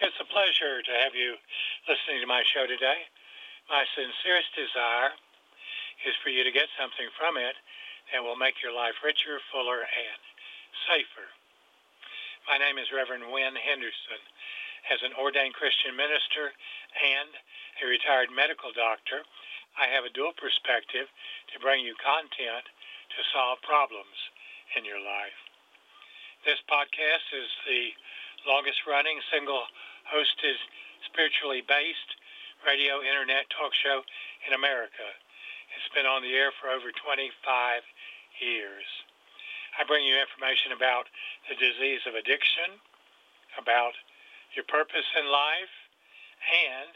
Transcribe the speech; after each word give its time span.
It's 0.00 0.16
a 0.16 0.32
pleasure 0.32 0.80
to 0.80 0.94
have 1.04 1.12
you 1.12 1.36
listening 1.84 2.24
to 2.24 2.26
my 2.26 2.40
show 2.48 2.64
today. 2.64 3.04
My 3.68 3.84
sincerest 3.92 4.48
desire 4.56 5.12
is 6.08 6.16
for 6.24 6.32
you 6.32 6.40
to 6.40 6.48
get 6.48 6.72
something 6.80 7.04
from 7.20 7.36
it 7.36 7.52
that 8.08 8.24
will 8.24 8.40
make 8.40 8.64
your 8.64 8.72
life 8.72 8.96
richer, 9.04 9.36
fuller, 9.52 9.84
and 9.84 10.20
safer. 10.88 11.28
My 12.48 12.56
name 12.56 12.80
is 12.80 12.88
Reverend 12.88 13.28
Win 13.28 13.52
Henderson. 13.52 14.24
As 14.88 15.04
an 15.04 15.12
ordained 15.20 15.52
Christian 15.52 15.92
minister 15.92 16.56
and 16.96 17.36
a 17.84 17.84
retired 17.84 18.32
medical 18.32 18.72
doctor, 18.72 19.20
I 19.76 19.84
have 19.92 20.08
a 20.08 20.16
dual 20.16 20.32
perspective 20.32 21.12
to 21.52 21.60
bring 21.60 21.84
you 21.84 21.92
content 22.00 22.64
to 22.64 23.20
solve 23.36 23.60
problems 23.60 24.16
in 24.80 24.88
your 24.88 25.04
life. 25.04 25.36
This 26.48 26.64
podcast 26.72 27.36
is 27.36 27.52
the 27.68 27.92
longest 28.48 28.88
running 28.88 29.20
single 29.28 29.68
hosted 30.10 30.58
spiritually 31.06 31.62
based 31.64 32.10
radio 32.66 33.00
internet 33.00 33.48
talk 33.54 33.72
show 33.72 34.02
in 34.46 34.52
America. 34.52 35.06
It's 35.78 35.90
been 35.94 36.04
on 36.04 36.20
the 36.20 36.34
air 36.34 36.50
for 36.58 36.68
over 36.68 36.90
25 36.90 37.30
years. 38.42 38.86
I 39.78 39.86
bring 39.86 40.02
you 40.02 40.18
information 40.18 40.74
about 40.74 41.06
the 41.46 41.56
disease 41.56 42.02
of 42.10 42.18
addiction, 42.18 42.82
about 43.56 43.94
your 44.58 44.66
purpose 44.66 45.06
in 45.14 45.30
life, 45.30 45.74
and 46.42 46.90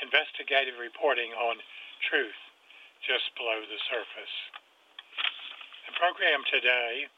investigative 0.00 0.78
reporting 0.78 1.34
on 1.34 1.58
truth 2.06 2.38
just 3.02 3.34
below 3.36 3.60
the 3.66 3.80
surface. 3.90 4.36
The 5.90 5.94
program 5.98 6.46
today 6.48 7.10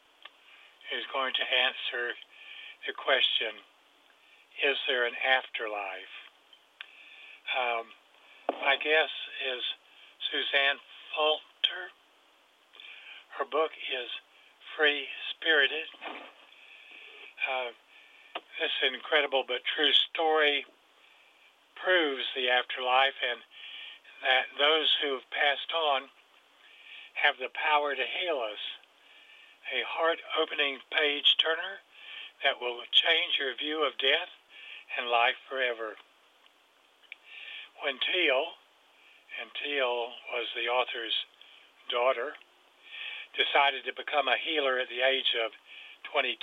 is 0.96 1.04
going 1.12 1.36
to 1.36 1.44
answer 1.44 2.16
the 2.88 2.94
question 2.96 3.54
is 4.64 4.76
there 4.88 5.04
an 5.04 5.12
afterlife? 5.20 6.16
Um, 7.52 7.84
my 8.64 8.76
guess 8.80 9.12
is 9.44 9.62
Suzanne 10.32 10.80
Falter. 11.12 11.92
Her 13.36 13.44
book 13.44 13.70
is 13.92 14.08
Free 14.76 15.04
Spirited. 15.32 15.88
Uh, 17.44 17.70
this 18.56 18.72
incredible 18.80 19.44
but 19.46 19.60
true 19.76 19.92
story 19.92 20.64
proves 21.76 22.24
the 22.32 22.48
afterlife 22.48 23.16
and 23.20 23.40
that 24.24 24.48
those 24.56 24.88
who 25.04 25.20
have 25.20 25.28
passed 25.28 25.68
on 25.76 26.08
have 27.20 27.36
the 27.36 27.52
power 27.52 27.92
to 27.92 28.06
heal 28.08 28.40
us. 28.40 28.60
A 29.68 29.84
heart 29.84 30.18
opening 30.40 30.80
page 30.88 31.36
turner 31.36 31.84
that 32.40 32.56
will 32.56 32.80
change 32.92 33.36
your 33.36 33.52
view 33.56 33.84
of 33.84 33.98
death 34.00 34.32
and 34.94 35.10
life 35.10 35.38
forever. 35.50 35.98
When 37.82 37.98
Teal, 38.00 38.42
and 39.42 39.50
Teal 39.60 40.14
was 40.32 40.48
the 40.54 40.70
author's 40.70 41.16
daughter, 41.90 42.32
decided 43.36 43.84
to 43.84 43.92
become 43.92 44.30
a 44.30 44.40
healer 44.40 44.80
at 44.80 44.88
the 44.88 45.04
age 45.04 45.36
of 45.44 45.52
22, 46.12 46.38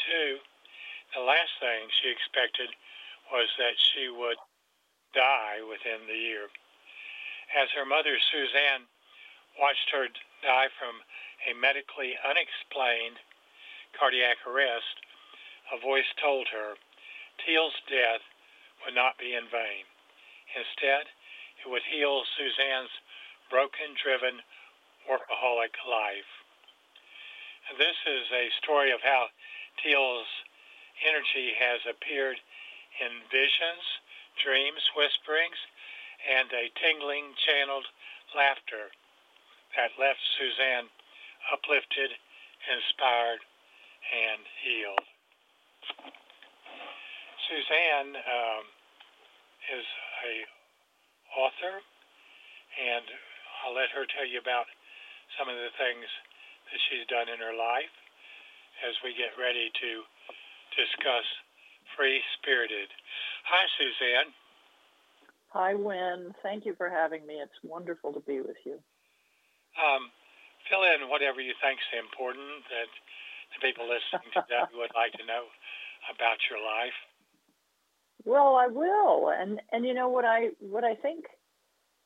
the 1.16 1.25
last 1.25 1.53
thing 1.58 1.89
she 2.02 2.14
expected 2.14 2.69
was 3.33 3.49
that 3.58 3.77
she 3.94 4.09
would 4.14 4.38
die 5.14 5.61
within 5.66 6.05
the 6.05 6.17
year. 6.17 6.49
As 7.53 7.69
her 7.73 7.86
mother, 7.86 8.17
Suzanne, 8.30 8.86
watched 9.58 9.89
her 9.94 10.09
die 10.41 10.69
from 10.77 11.02
a 11.45 11.53
medically 11.53 12.17
unexplained 12.25 13.21
cardiac 13.97 14.41
arrest, 14.45 14.97
a 15.73 15.77
voice 15.77 16.09
told 16.17 16.49
her 16.49 16.77
Teal's 17.45 17.77
death 17.89 18.21
would 18.86 18.95
not 18.95 19.17
be 19.17 19.34
in 19.34 19.48
vain. 19.50 19.86
Instead, 20.56 21.08
it 21.64 21.67
would 21.70 21.84
heal 21.88 22.23
Suzanne's 22.36 22.94
broken, 23.50 23.95
driven, 23.95 24.44
workaholic 25.09 25.76
life. 25.88 26.32
This 27.77 27.95
is 28.05 28.27
a 28.32 28.52
story 28.61 28.92
of 28.92 29.02
how 29.02 29.27
Teal's 29.82 30.27
energy 31.08 31.55
has 31.58 31.82
appeared 31.88 32.38
in 32.99 33.23
visions, 33.32 33.86
dreams, 34.44 34.83
whisperings, 34.95 35.58
and 36.23 36.52
a 36.54 36.71
tingling, 36.80 37.33
channeled 37.39 37.88
laughter 38.36 38.92
that 39.76 39.98
left 40.00 40.21
Suzanne 40.38 40.88
uplifted, 41.52 42.11
inspired, 42.70 43.42
and 44.14 44.42
healed. 44.61 45.08
Suzanne 47.49 48.15
um, 48.15 48.64
is 49.76 49.86
a 50.23 50.33
author, 51.36 51.76
and 52.80 53.05
I'll 53.64 53.76
let 53.76 53.92
her 53.92 54.05
tell 54.08 54.27
you 54.27 54.39
about 54.39 54.70
some 55.36 55.49
of 55.49 55.58
the 55.58 55.73
things 55.76 56.08
that 56.71 56.80
she's 56.87 57.05
done 57.09 57.27
in 57.27 57.42
her 57.42 57.55
life 57.55 57.92
as 58.86 58.95
we 59.03 59.15
get 59.17 59.33
ready 59.36 59.70
to 59.70 59.92
discuss 60.76 61.27
Free 61.95 62.21
Spirited. 62.37 62.89
Hi, 63.45 63.64
Suzanne. 63.77 64.30
Hi, 65.53 65.71
Win. 65.77 66.33
Thank 66.42 66.65
you 66.65 66.73
for 66.73 66.89
having 66.89 67.26
me. 67.30 67.37
It's 67.37 67.59
wonderful 67.61 68.14
to 68.14 68.21
be 68.26 68.42
with 68.42 68.58
you. 68.65 68.82
Um, 69.77 70.09
fill 70.70 70.86
in 70.86 71.09
whatever 71.09 71.42
you 71.42 71.53
think 71.61 71.77
is 71.77 72.02
important 72.02 72.65
that 72.73 72.89
the 73.53 73.59
people 73.61 73.86
listening 73.86 74.33
to 74.33 74.42
that 74.49 74.73
would 74.77 74.93
like 74.98 75.14
to 75.21 75.26
know 75.30 75.45
about 76.09 76.42
your 76.49 76.58
life. 76.58 76.98
Well, 78.26 78.56
I 78.56 78.67
will. 78.67 79.30
And 79.30 79.61
and 79.72 79.86
you 79.86 79.94
know 79.94 80.10
what 80.10 80.26
I 80.26 80.50
what 80.60 80.84
I 80.84 80.95
think 80.95 81.26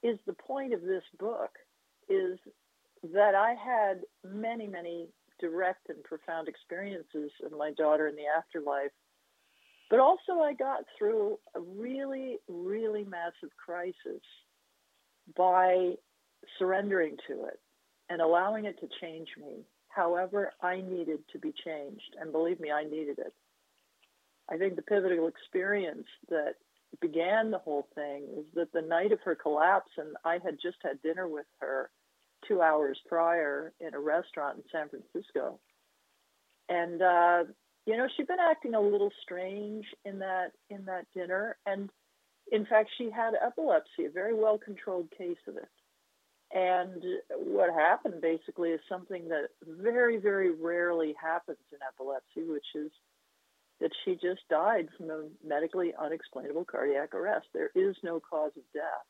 is 0.03 0.17
the 0.25 0.33
point 0.33 0.73
of 0.73 0.81
this 0.81 1.03
book 1.19 1.51
is 2.09 2.39
that 3.13 3.35
I 3.35 3.53
had 3.53 4.01
many 4.23 4.67
many 4.67 5.07
direct 5.39 5.89
and 5.89 6.03
profound 6.03 6.47
experiences 6.47 7.31
of 7.45 7.51
my 7.51 7.71
daughter 7.77 8.07
in 8.07 8.15
the 8.15 8.25
afterlife. 8.37 8.91
But 9.89 9.99
also 9.99 10.41
I 10.43 10.53
got 10.53 10.83
through 10.97 11.37
a 11.55 11.59
really 11.59 12.37
really 12.47 13.03
massive 13.03 13.55
crisis 13.63 14.21
by 15.35 15.93
surrendering 16.57 17.17
to 17.27 17.45
it 17.45 17.59
and 18.09 18.21
allowing 18.21 18.65
it 18.65 18.79
to 18.79 18.87
change 19.01 19.27
me 19.37 19.65
however 19.89 20.53
I 20.61 20.81
needed 20.81 21.19
to 21.33 21.39
be 21.39 21.53
changed. 21.65 22.15
And 22.19 22.31
believe 22.31 22.59
me, 22.59 22.71
I 22.71 22.83
needed 22.83 23.19
it. 23.19 23.33
I 24.49 24.57
think 24.57 24.75
the 24.75 24.81
pivotal 24.81 25.27
experience 25.27 26.07
that 26.29 26.55
began 27.01 27.51
the 27.51 27.57
whole 27.57 27.87
thing 27.95 28.23
is 28.37 28.45
that 28.55 28.71
the 28.73 28.81
night 28.81 29.11
of 29.11 29.19
her 29.21 29.35
collapse, 29.35 29.91
and 29.97 30.15
I 30.23 30.39
had 30.43 30.57
just 30.61 30.77
had 30.83 31.01
dinner 31.01 31.27
with 31.27 31.45
her 31.59 31.89
two 32.47 32.61
hours 32.61 32.99
prior 33.07 33.73
in 33.79 33.93
a 33.93 33.99
restaurant 33.99 34.57
in 34.57 34.63
San 34.71 34.89
Francisco. 34.89 35.59
And 36.69 37.01
uh, 37.01 37.43
you 37.85 37.97
know, 37.97 38.07
she'd 38.15 38.27
been 38.27 38.37
acting 38.39 38.75
a 38.75 38.81
little 38.81 39.11
strange 39.21 39.85
in 40.05 40.19
that 40.19 40.51
in 40.69 40.85
that 40.85 41.05
dinner, 41.13 41.57
and 41.65 41.89
in 42.51 42.65
fact, 42.65 42.89
she 42.97 43.09
had 43.09 43.33
epilepsy, 43.45 44.05
a 44.05 44.09
very 44.09 44.33
well 44.33 44.57
controlled 44.57 45.09
case 45.17 45.37
of 45.47 45.57
it. 45.57 45.69
And 46.53 47.03
what 47.29 47.73
happened 47.73 48.21
basically 48.21 48.69
is 48.69 48.79
something 48.87 49.27
that 49.27 49.49
very, 49.65 50.17
very 50.17 50.51
rarely 50.51 51.13
happens 51.21 51.57
in 51.73 51.79
epilepsy, 51.85 52.49
which 52.49 52.65
is 52.73 52.91
that 53.79 53.91
she 54.03 54.13
just 54.13 54.41
died 54.49 54.87
from 54.97 55.09
a 55.09 55.27
medically 55.45 55.93
unexplainable 55.99 56.65
cardiac 56.65 57.13
arrest. 57.13 57.47
There 57.53 57.69
is 57.75 57.95
no 58.03 58.19
cause 58.19 58.51
of 58.57 58.63
death. 58.73 59.05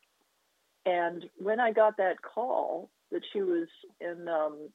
And 0.85 1.25
when 1.37 1.59
I 1.59 1.71
got 1.71 1.97
that 1.97 2.21
call 2.21 2.89
that 3.11 3.21
she 3.31 3.41
was 3.41 3.67
in 4.01 4.27
um, 4.27 4.69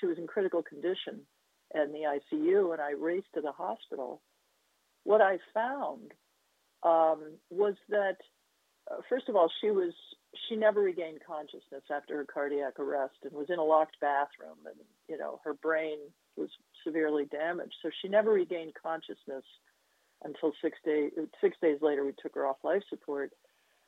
she 0.00 0.06
was 0.06 0.18
in 0.18 0.26
critical 0.26 0.62
condition 0.62 1.20
in 1.74 1.92
the 1.92 2.18
ICU, 2.36 2.72
and 2.72 2.80
I 2.80 2.92
raced 2.92 3.32
to 3.34 3.40
the 3.40 3.52
hospital, 3.52 4.20
what 5.04 5.20
I 5.20 5.38
found 5.54 6.12
um, 6.82 7.32
was 7.50 7.74
that 7.88 8.16
uh, 8.90 8.96
first 9.08 9.28
of 9.28 9.36
all 9.36 9.50
she 9.60 9.70
was 9.70 9.92
she 10.48 10.56
never 10.56 10.80
regained 10.80 11.20
consciousness 11.26 11.84
after 11.94 12.16
her 12.16 12.24
cardiac 12.24 12.78
arrest 12.78 13.16
and 13.24 13.32
was 13.32 13.50
in 13.50 13.58
a 13.58 13.64
locked 13.64 13.98
bathroom, 14.00 14.58
and 14.66 14.76
you 15.08 15.18
know 15.18 15.40
her 15.44 15.54
brain 15.54 15.98
was 16.36 16.50
severely 16.84 17.24
damaged. 17.26 17.74
So 17.82 17.90
she 18.00 18.08
never 18.08 18.32
regained 18.32 18.72
consciousness 18.80 19.44
until 20.24 20.52
six 20.62 20.78
days. 20.84 21.12
Six 21.40 21.56
days 21.60 21.78
later, 21.82 22.04
we 22.04 22.12
took 22.22 22.34
her 22.34 22.46
off 22.46 22.56
life 22.62 22.82
support. 22.88 23.32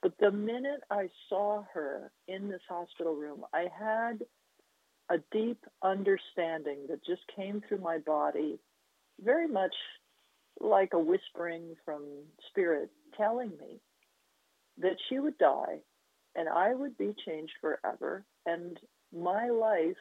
But 0.02 0.12
the 0.18 0.30
minute 0.30 0.82
I 0.90 1.08
saw 1.28 1.64
her 1.72 2.12
in 2.28 2.48
this 2.48 2.60
hospital 2.68 3.14
room, 3.14 3.44
I 3.54 3.66
had 3.78 4.24
a 5.10 5.18
deep 5.32 5.64
understanding 5.82 6.86
that 6.88 7.04
just 7.04 7.22
came 7.34 7.62
through 7.66 7.78
my 7.78 7.98
body, 7.98 8.58
very 9.22 9.48
much 9.48 9.74
like 10.60 10.92
a 10.92 10.98
whispering 10.98 11.74
from 11.84 12.02
spirit 12.48 12.90
telling 13.16 13.50
me 13.50 13.80
that 14.78 14.96
she 15.08 15.18
would 15.18 15.38
die 15.38 15.80
and 16.34 16.48
I 16.48 16.74
would 16.74 16.96
be 16.98 17.14
changed 17.26 17.52
forever. 17.60 18.24
And 18.46 18.78
my 19.12 19.48
life 19.48 19.96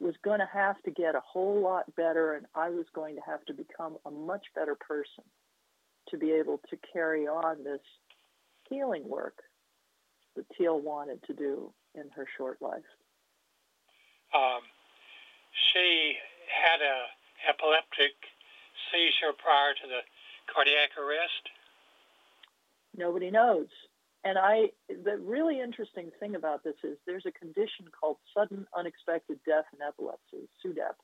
was 0.00 0.14
going 0.24 0.40
to 0.40 0.48
have 0.52 0.80
to 0.82 0.90
get 0.90 1.14
a 1.14 1.20
whole 1.20 1.60
lot 1.60 1.84
better, 1.94 2.34
and 2.34 2.46
I 2.54 2.70
was 2.70 2.86
going 2.94 3.16
to 3.16 3.22
have 3.22 3.44
to 3.44 3.54
become 3.54 3.96
a 4.06 4.10
much 4.10 4.46
better 4.54 4.74
person 4.74 5.24
to 6.08 6.16
be 6.16 6.32
able 6.32 6.60
to 6.70 6.78
carry 6.92 7.26
on 7.26 7.62
this 7.62 7.80
healing 8.68 9.06
work 9.06 9.36
that 10.36 10.46
Teal 10.56 10.80
wanted 10.80 11.22
to 11.24 11.34
do 11.34 11.72
in 11.94 12.04
her 12.16 12.26
short 12.36 12.62
life. 12.62 12.88
Um, 14.34 14.62
she 15.72 16.14
had 16.48 16.80
a 16.80 17.50
epileptic 17.50 18.14
seizure 18.90 19.34
prior 19.36 19.74
to 19.74 19.86
the 19.86 20.00
cardiac 20.52 20.90
arrest. 20.98 21.48
Nobody 22.96 23.30
knows. 23.30 23.68
And 24.24 24.36
I, 24.38 24.66
the 24.88 25.16
really 25.18 25.60
interesting 25.60 26.10
thing 26.20 26.34
about 26.34 26.62
this 26.62 26.74
is 26.84 26.98
there's 27.06 27.26
a 27.26 27.32
condition 27.32 27.86
called 27.98 28.18
sudden 28.36 28.66
unexpected 28.76 29.38
death 29.46 29.64
in 29.72 29.80
epilepsy, 29.86 30.48
SUDEP. 30.62 30.94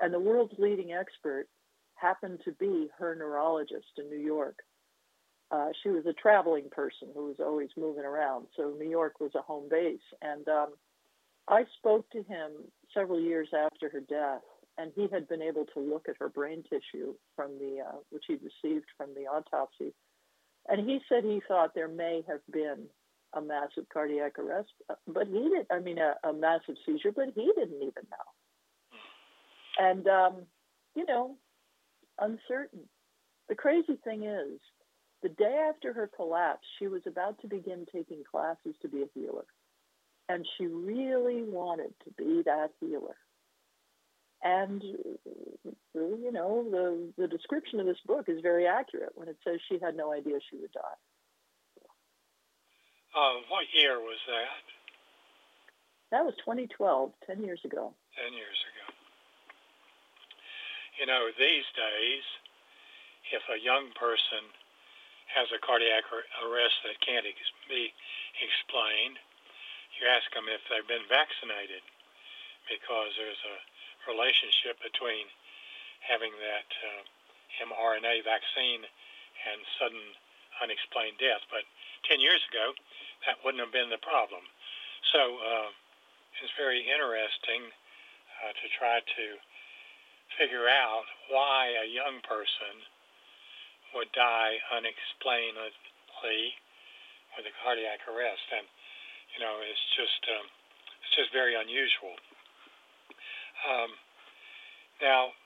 And 0.00 0.12
the 0.12 0.20
world's 0.20 0.58
leading 0.58 0.92
expert 0.92 1.46
happened 1.94 2.40
to 2.44 2.52
be 2.52 2.88
her 2.98 3.14
neurologist 3.14 3.98
in 3.98 4.10
New 4.10 4.22
York. 4.22 4.58
Uh, 5.50 5.68
she 5.82 5.90
was 5.90 6.04
a 6.06 6.12
traveling 6.14 6.68
person 6.70 7.08
who 7.14 7.26
was 7.26 7.36
always 7.38 7.68
moving 7.76 8.04
around, 8.04 8.46
so 8.56 8.74
New 8.78 8.88
York 8.88 9.20
was 9.20 9.30
a 9.34 9.42
home 9.42 9.68
base. 9.70 10.00
And 10.20 10.46
um, 10.48 10.68
I 11.48 11.64
spoke 11.78 12.08
to 12.10 12.22
him 12.22 12.50
several 12.94 13.20
years 13.20 13.48
after 13.54 13.88
her 13.90 14.00
death, 14.00 14.42
and 14.78 14.92
he 14.94 15.08
had 15.12 15.28
been 15.28 15.42
able 15.42 15.66
to 15.74 15.80
look 15.80 16.06
at 16.08 16.16
her 16.18 16.28
brain 16.28 16.64
tissue 16.64 17.14
from 17.36 17.58
the 17.58 17.80
uh, 17.86 17.98
which 18.10 18.24
he'd 18.28 18.40
received 18.42 18.86
from 18.96 19.10
the 19.14 19.26
autopsy, 19.26 19.92
and 20.68 20.88
he 20.88 21.00
said 21.08 21.24
he 21.24 21.40
thought 21.48 21.74
there 21.74 21.88
may 21.88 22.22
have 22.28 22.40
been 22.52 22.84
a 23.34 23.40
massive 23.40 23.84
cardiac 23.92 24.38
arrest, 24.38 24.70
but 25.06 25.26
he 25.26 25.32
didn't, 25.32 25.66
I 25.70 25.80
mean, 25.80 25.98
a, 25.98 26.14
a 26.28 26.32
massive 26.32 26.76
seizure, 26.84 27.12
but 27.12 27.32
he 27.34 27.50
didn't 27.56 27.82
even 27.82 28.06
know. 28.10 28.98
And 29.78 30.06
um, 30.06 30.34
you 30.94 31.06
know, 31.06 31.36
uncertain. 32.18 32.80
The 33.48 33.54
crazy 33.54 33.98
thing 34.04 34.24
is, 34.24 34.60
the 35.22 35.30
day 35.30 35.66
after 35.68 35.92
her 35.92 36.10
collapse, 36.14 36.66
she 36.78 36.88
was 36.88 37.02
about 37.06 37.40
to 37.40 37.48
begin 37.48 37.86
taking 37.92 38.22
classes 38.28 38.74
to 38.82 38.88
be 38.88 39.02
a 39.02 39.08
healer. 39.14 39.44
And 40.28 40.46
she 40.56 40.66
really 40.66 41.42
wanted 41.42 41.92
to 42.04 42.10
be 42.16 42.42
that 42.44 42.70
healer. 42.80 43.16
And, 44.42 44.82
you 45.94 46.32
know, 46.32 46.64
the, 46.70 47.12
the 47.16 47.28
description 47.28 47.80
of 47.80 47.86
this 47.86 48.00
book 48.06 48.28
is 48.28 48.40
very 48.40 48.66
accurate 48.66 49.12
when 49.14 49.28
it 49.28 49.36
says 49.44 49.60
she 49.68 49.78
had 49.78 49.96
no 49.96 50.12
idea 50.12 50.38
she 50.48 50.56
would 50.56 50.72
die. 50.72 50.98
Uh, 53.12 53.44
what 53.52 53.68
year 53.76 54.00
was 54.00 54.16
that? 54.26 54.64
That 56.12 56.24
was 56.24 56.32
2012, 56.44 57.12
10 57.26 57.44
years 57.44 57.60
ago. 57.64 57.92
10 58.16 58.32
years 58.32 58.60
ago. 58.72 58.86
You 61.00 61.06
know, 61.08 61.28
these 61.36 61.68
days, 61.76 62.24
if 63.32 63.44
a 63.48 63.60
young 63.60 63.92
person 63.96 64.44
has 65.32 65.48
a 65.52 65.60
cardiac 65.60 66.04
arrest 66.44 66.76
that 66.84 67.00
can't 67.00 67.24
ex- 67.24 67.56
be 67.68 67.92
explained, 68.40 69.16
you 69.96 70.08
ask 70.08 70.28
them 70.32 70.48
if 70.48 70.60
they've 70.68 70.88
been 70.88 71.04
vaccinated 71.08 71.84
because 72.68 73.12
there's 73.16 73.40
a 73.48 73.56
relationship 74.08 74.76
between 74.84 75.28
having 76.06 76.34
that 76.38 76.70
uh, 76.82 77.02
mRNA 77.68 78.24
vaccine 78.26 78.82
and 78.82 79.58
sudden 79.78 80.02
unexplained 80.62 81.18
death. 81.18 81.42
But 81.50 81.66
10 82.06 82.22
years 82.22 82.42
ago, 82.50 82.74
that 83.26 83.38
wouldn't 83.42 83.62
have 83.62 83.74
been 83.74 83.90
the 83.90 84.02
problem. 84.02 84.42
So 85.14 85.20
uh, 85.20 85.70
it's 86.42 86.54
very 86.58 86.82
interesting 86.82 87.70
uh, 88.42 88.52
to 88.54 88.66
try 88.78 88.98
to 89.02 89.26
figure 90.38 90.66
out 90.66 91.06
why 91.28 91.74
a 91.76 91.86
young 91.86 92.22
person 92.24 92.74
would 93.94 94.08
die 94.16 94.56
unexplainedly 94.72 96.56
with 97.36 97.44
a 97.48 97.54
cardiac 97.60 98.00
arrest, 98.08 98.46
and 98.52 98.64
you 99.36 99.40
know 99.44 99.60
it's 99.60 99.86
just 99.96 100.20
um, 100.32 100.46
it's 101.04 101.14
just 101.16 101.32
very 101.32 101.56
unusual. 101.56 102.16
Um, 103.68 103.90
now, 105.00 105.36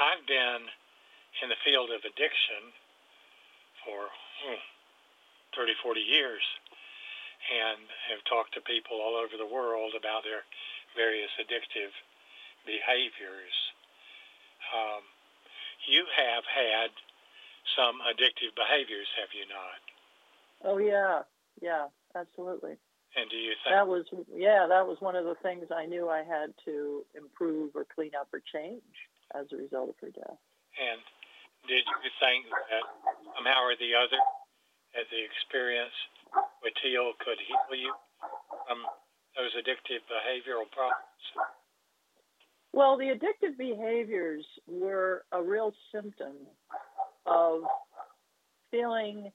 I've 0.00 0.26
been 0.26 0.68
in 1.42 1.48
the 1.48 1.60
field 1.64 1.90
of 1.90 2.02
addiction 2.02 2.72
for 3.84 4.08
hmm, 4.42 4.62
30, 5.56 5.72
40 5.82 6.00
years 6.00 6.42
and 7.52 7.84
have 8.08 8.22
talked 8.24 8.54
to 8.56 8.62
people 8.64 8.98
all 9.02 9.16
over 9.16 9.36
the 9.36 9.46
world 9.46 9.92
about 9.92 10.24
their 10.24 10.46
various 10.96 11.30
addictive 11.36 11.92
behaviors. 12.64 13.54
Um, 14.72 15.04
you 15.84 16.08
have 16.08 16.44
had 16.48 16.88
some 17.76 18.00
addictive 18.00 18.56
behaviors, 18.56 19.08
have 19.20 19.32
you 19.36 19.44
not? 19.48 19.80
Oh 20.64 20.78
yeah, 20.78 21.22
yeah, 21.60 21.92
absolutely. 22.16 22.80
And 23.16 23.28
do 23.30 23.36
you 23.36 23.52
think 23.62 23.76
that 23.76 23.86
was 23.86 24.06
yeah, 24.34 24.66
that 24.66 24.86
was 24.86 24.96
one 25.00 25.14
of 25.14 25.24
the 25.24 25.36
things 25.42 25.66
I 25.70 25.86
knew 25.86 26.08
I 26.08 26.24
had 26.24 26.54
to 26.64 27.04
improve 27.14 27.76
or 27.76 27.86
clean 27.94 28.12
up 28.18 28.28
or 28.32 28.40
change 28.52 28.82
as 29.34 29.46
a 29.52 29.56
result 29.56 29.90
of 29.90 29.96
her 30.00 30.10
death. 30.10 30.38
And 30.78 31.00
did 31.68 31.84
you 31.84 32.10
think 32.22 32.46
that 32.48 32.84
somehow 33.36 33.62
or 33.62 33.76
the 33.76 33.94
other 33.94 34.20
that 34.94 35.10
the 35.10 35.22
experience 35.22 35.94
with 36.62 36.74
Teal 36.82 37.12
could 37.18 37.38
heal 37.42 37.74
you 37.74 37.92
from 38.66 38.86
those 39.36 39.50
addictive 39.58 40.02
behavioral 40.06 40.70
problems? 40.70 41.24
Well, 42.72 42.98
the 42.98 43.14
addictive 43.14 43.56
behaviors 43.56 44.44
were 44.66 45.24
a 45.32 45.42
real 45.42 45.72
symptom 45.92 46.34
of 47.26 47.62
feeling 48.70 49.30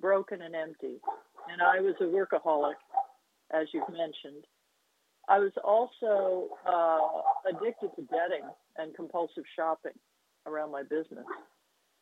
broken 0.00 0.42
and 0.42 0.54
empty. 0.54 1.00
And 1.50 1.60
I 1.60 1.80
was 1.80 1.94
a 2.00 2.04
workaholic, 2.04 2.78
as 3.52 3.66
you've 3.72 3.88
mentioned. 3.88 4.46
I 5.28 5.38
was 5.38 5.52
also 5.62 6.48
uh, 6.66 7.48
addicted 7.48 7.90
to 7.96 8.02
debting 8.02 8.48
and 8.76 8.94
compulsive 8.94 9.44
shopping 9.56 9.92
around 10.46 10.72
my 10.72 10.82
business. 10.82 11.24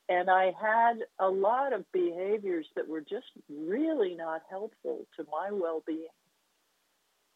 And 0.08 0.28
I 0.28 0.52
had 0.60 0.94
a 1.20 1.28
lot 1.28 1.72
of 1.72 1.90
behaviors 1.92 2.66
that 2.76 2.86
were 2.86 3.00
just 3.00 3.26
really 3.48 4.14
not 4.14 4.42
helpful 4.50 5.06
to 5.16 5.26
my 5.30 5.50
well 5.52 5.82
being. 5.86 6.06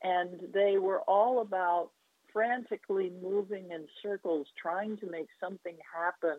And 0.03 0.53
they 0.53 0.77
were 0.79 1.01
all 1.03 1.41
about 1.41 1.91
frantically 2.33 3.11
moving 3.23 3.71
in 3.71 3.87
circles, 4.03 4.47
trying 4.61 4.99
to 4.99 5.07
make 5.11 5.29
something 5.41 5.77
happen 5.95 6.37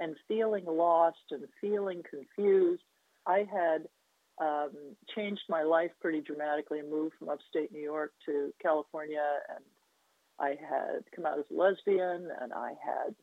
and 0.00 0.16
feeling 0.28 0.64
lost 0.66 1.16
and 1.30 1.44
feeling 1.60 2.02
confused. 2.08 2.82
I 3.26 3.46
had 3.50 3.88
um, 4.40 4.70
changed 5.14 5.42
my 5.48 5.62
life 5.62 5.90
pretty 6.00 6.20
dramatically 6.22 6.80
moved 6.82 7.14
from 7.18 7.28
upstate 7.28 7.72
New 7.72 7.82
York 7.82 8.12
to 8.26 8.52
California. 8.60 9.22
And 9.54 9.64
I 10.38 10.50
had 10.50 11.04
come 11.14 11.26
out 11.26 11.38
as 11.38 11.44
a 11.50 11.54
lesbian 11.54 12.28
and 12.40 12.52
I 12.52 12.70
had 12.82 13.14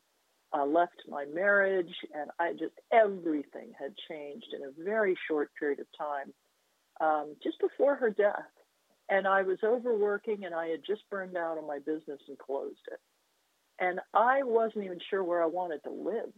uh, 0.54 0.66
left 0.66 1.02
my 1.10 1.26
marriage 1.26 1.94
and 2.14 2.30
I 2.40 2.52
just, 2.52 2.76
everything 2.94 3.74
had 3.78 3.94
changed 4.10 4.48
in 4.56 4.64
a 4.64 4.84
very 4.84 5.18
short 5.28 5.50
period 5.60 5.80
of 5.80 5.88
time, 5.98 6.34
um, 7.02 7.36
just 7.44 7.60
before 7.60 7.96
her 7.96 8.12
death. 8.12 8.52
And 9.10 9.26
I 9.28 9.42
was 9.42 9.58
overworking 9.64 10.46
and 10.46 10.54
I 10.54 10.68
had 10.68 10.82
just 10.86 11.02
burned 11.10 11.36
out 11.36 11.58
on 11.58 11.66
my 11.66 11.80
business 11.80 12.20
and 12.28 12.38
closed 12.38 12.86
it. 12.92 13.00
And 13.80 14.00
I 14.14 14.44
wasn't 14.44 14.86
even 14.86 15.00
sure 15.10 15.24
where 15.24 15.42
I 15.42 15.48
wanted 15.48 15.82
to 15.84 15.92
live. 15.92 16.32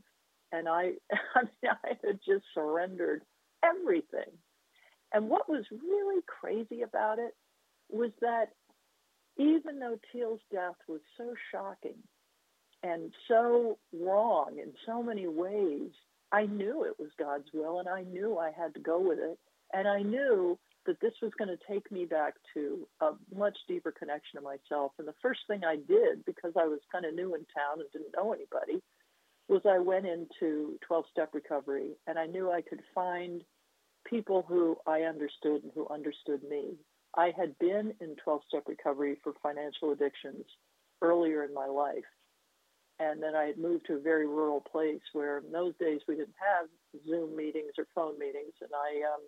And 0.52 0.70
I, 0.70 0.94
I, 1.36 1.44
mean, 1.44 1.72
I 1.84 1.90
had 2.06 2.20
just 2.26 2.46
surrendered 2.54 3.24
everything. 3.64 4.32
And 5.14 5.30
what 5.30 5.50
was 5.50 5.66
really 5.72 6.22
crazy 6.28 6.82
about 6.82 7.20
it 7.20 7.36
was 7.90 8.12
that 8.22 8.50
even 9.38 9.80
though 9.80 9.98
Teal's 10.12 10.42
death 10.52 10.76
was 10.88 11.02
so 11.18 11.34
shocking 11.52 11.98
and 12.84 13.12
so 13.28 13.78
wrong 13.94 14.58
in 14.62 14.74
so 14.86 15.02
many 15.02 15.28
ways, 15.28 15.92
I 16.32 16.46
knew 16.46 16.84
it 16.84 17.00
was 17.00 17.10
God's 17.18 17.48
will 17.54 17.80
and 17.80 17.90
I 17.90 18.04
knew 18.04 18.38
I 18.38 18.52
had 18.52 18.74
to 18.76 18.80
go 18.80 19.00
with 19.00 19.20
it. 19.20 19.40
And 19.74 19.88
I 19.88 20.02
knew 20.02 20.58
that 20.86 21.00
this 21.02 21.14
was 21.22 21.32
going 21.38 21.50
to 21.50 21.64
take 21.72 21.92
me 21.92 22.06
back 22.06 22.34
to 22.54 22.88
a 23.02 23.12
much 23.36 23.58
deeper 23.68 23.92
connection 23.92 24.40
to 24.40 24.42
myself. 24.42 24.92
And 24.98 25.08
the 25.08 25.16
first 25.22 25.42
thing 25.48 25.62
I 25.64 25.76
did, 25.76 26.26
because 26.26 26.54
I 26.58 26.66
was 26.66 26.80
kind 26.92 27.06
of 27.06 27.14
new 27.14 27.36
in 27.36 27.46
town 27.56 27.80
and 27.80 27.92
didn't 27.92 28.16
know 28.16 28.34
anybody, 28.34 28.82
was 29.48 29.62
I 29.66 29.80
went 29.80 30.06
into 30.06 30.78
12 30.88 31.06
step 31.12 31.30
recovery 31.34 31.92
and 32.08 32.20
I 32.20 32.28
knew 32.28 32.52
I 32.52 32.62
could 32.62 32.82
find 32.94 33.44
people 34.08 34.46
who 34.48 34.78
I 34.88 35.02
understood 35.02 35.64
and 35.64 35.72
who 35.74 35.88
understood 35.90 36.42
me. 36.50 36.76
I 37.16 37.32
had 37.38 37.58
been 37.60 37.94
in 38.02 38.16
12 38.24 38.42
step 38.48 38.64
recovery 38.68 39.18
for 39.24 39.34
financial 39.42 39.92
addictions 39.92 40.46
earlier 41.02 41.44
in 41.44 41.54
my 41.54 41.66
life. 41.66 42.06
And 43.00 43.24
then 43.24 43.36
I 43.36 43.46
had 43.46 43.58
moved 43.58 43.86
to 43.88 43.94
a 43.94 44.00
very 44.00 44.28
rural 44.28 44.62
place 44.62 45.02
where 45.14 45.40
in 45.40 45.52
those 45.52 45.74
days 45.80 46.02
we 46.08 46.16
didn't 46.16 46.36
have 46.38 46.68
Zoom 47.08 47.36
meetings 47.36 47.72
or 47.78 47.88
phone 47.96 48.20
meetings. 48.20 48.54
And 48.62 48.72
I 48.74 49.14
um, 49.14 49.22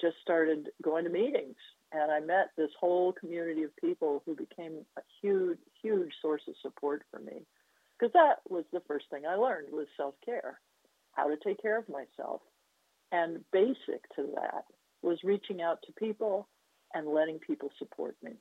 just 0.00 0.16
started 0.22 0.70
going 0.82 1.04
to 1.04 1.10
meetings 1.10 1.56
and 1.94 2.10
I 2.10 2.20
met 2.20 2.50
this 2.56 2.70
whole 2.78 3.12
community 3.12 3.62
of 3.62 3.74
people 3.76 4.22
who 4.26 4.34
became 4.34 4.84
a 4.98 5.02
huge, 5.22 5.58
huge 5.80 6.10
source 6.20 6.42
of 6.48 6.54
support 6.60 7.02
for 7.10 7.20
me. 7.20 7.46
Because 7.98 8.12
that 8.12 8.40
was 8.48 8.64
the 8.72 8.82
first 8.88 9.06
thing 9.10 9.22
I 9.26 9.36
learned 9.36 9.68
was 9.72 9.86
self 9.96 10.14
care. 10.24 10.60
how 11.12 11.28
to 11.28 11.36
take 11.36 11.62
care 11.62 11.78
of 11.78 11.88
myself. 11.88 12.40
And 13.14 13.46
basic 13.54 14.02
to 14.18 14.26
that 14.34 14.66
was 15.06 15.22
reaching 15.22 15.62
out 15.62 15.78
to 15.86 15.94
people 15.94 16.50
and 16.98 17.06
letting 17.06 17.38
people 17.38 17.70
support 17.78 18.18
me. 18.26 18.34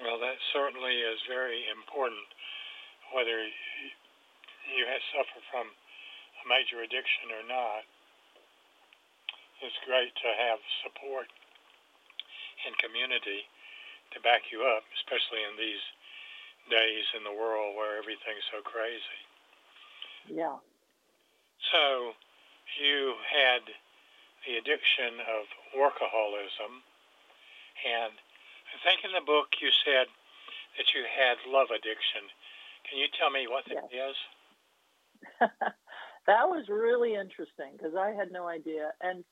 Well, 0.00 0.16
that 0.16 0.40
certainly 0.56 0.96
is 1.04 1.20
very 1.28 1.68
important, 1.68 2.24
whether 3.12 3.44
you 3.44 4.82
suffer 5.12 5.40
from 5.52 5.68
a 5.68 6.44
major 6.48 6.80
addiction 6.80 7.36
or 7.36 7.44
not. 7.44 7.84
It's 9.60 9.76
great 9.84 10.16
to 10.24 10.30
have 10.48 10.58
support 10.80 11.28
and 12.64 12.72
community 12.80 13.44
to 14.16 14.24
back 14.24 14.48
you 14.48 14.64
up, 14.64 14.88
especially 15.04 15.44
in 15.44 15.60
these 15.60 15.84
days 16.72 17.04
in 17.12 17.28
the 17.28 17.36
world 17.36 17.76
where 17.76 18.00
everything's 18.00 18.44
so 18.48 18.64
crazy. 18.64 19.20
Yeah. 20.32 20.56
So 21.72 22.16
you 22.80 23.14
had 23.28 23.62
the 24.46 24.56
addiction 24.56 25.20
of 25.24 25.44
workaholism, 25.72 26.82
and 27.84 28.12
I 28.12 28.76
think 28.84 29.04
in 29.04 29.12
the 29.12 29.24
book 29.24 29.56
you 29.60 29.70
said 29.84 30.06
that 30.76 30.92
you 30.94 31.04
had 31.06 31.38
love 31.46 31.70
addiction. 31.70 32.26
Can 32.88 32.98
you 32.98 33.06
tell 33.18 33.30
me 33.30 33.46
what 33.48 33.64
that 33.68 33.88
yes. 33.92 34.10
is? 34.10 34.16
that 36.26 36.48
was 36.48 36.68
really 36.68 37.14
interesting 37.14 37.72
because 37.76 37.94
I 37.94 38.10
had 38.10 38.32
no 38.32 38.48
idea. 38.48 38.92
And 39.00 39.24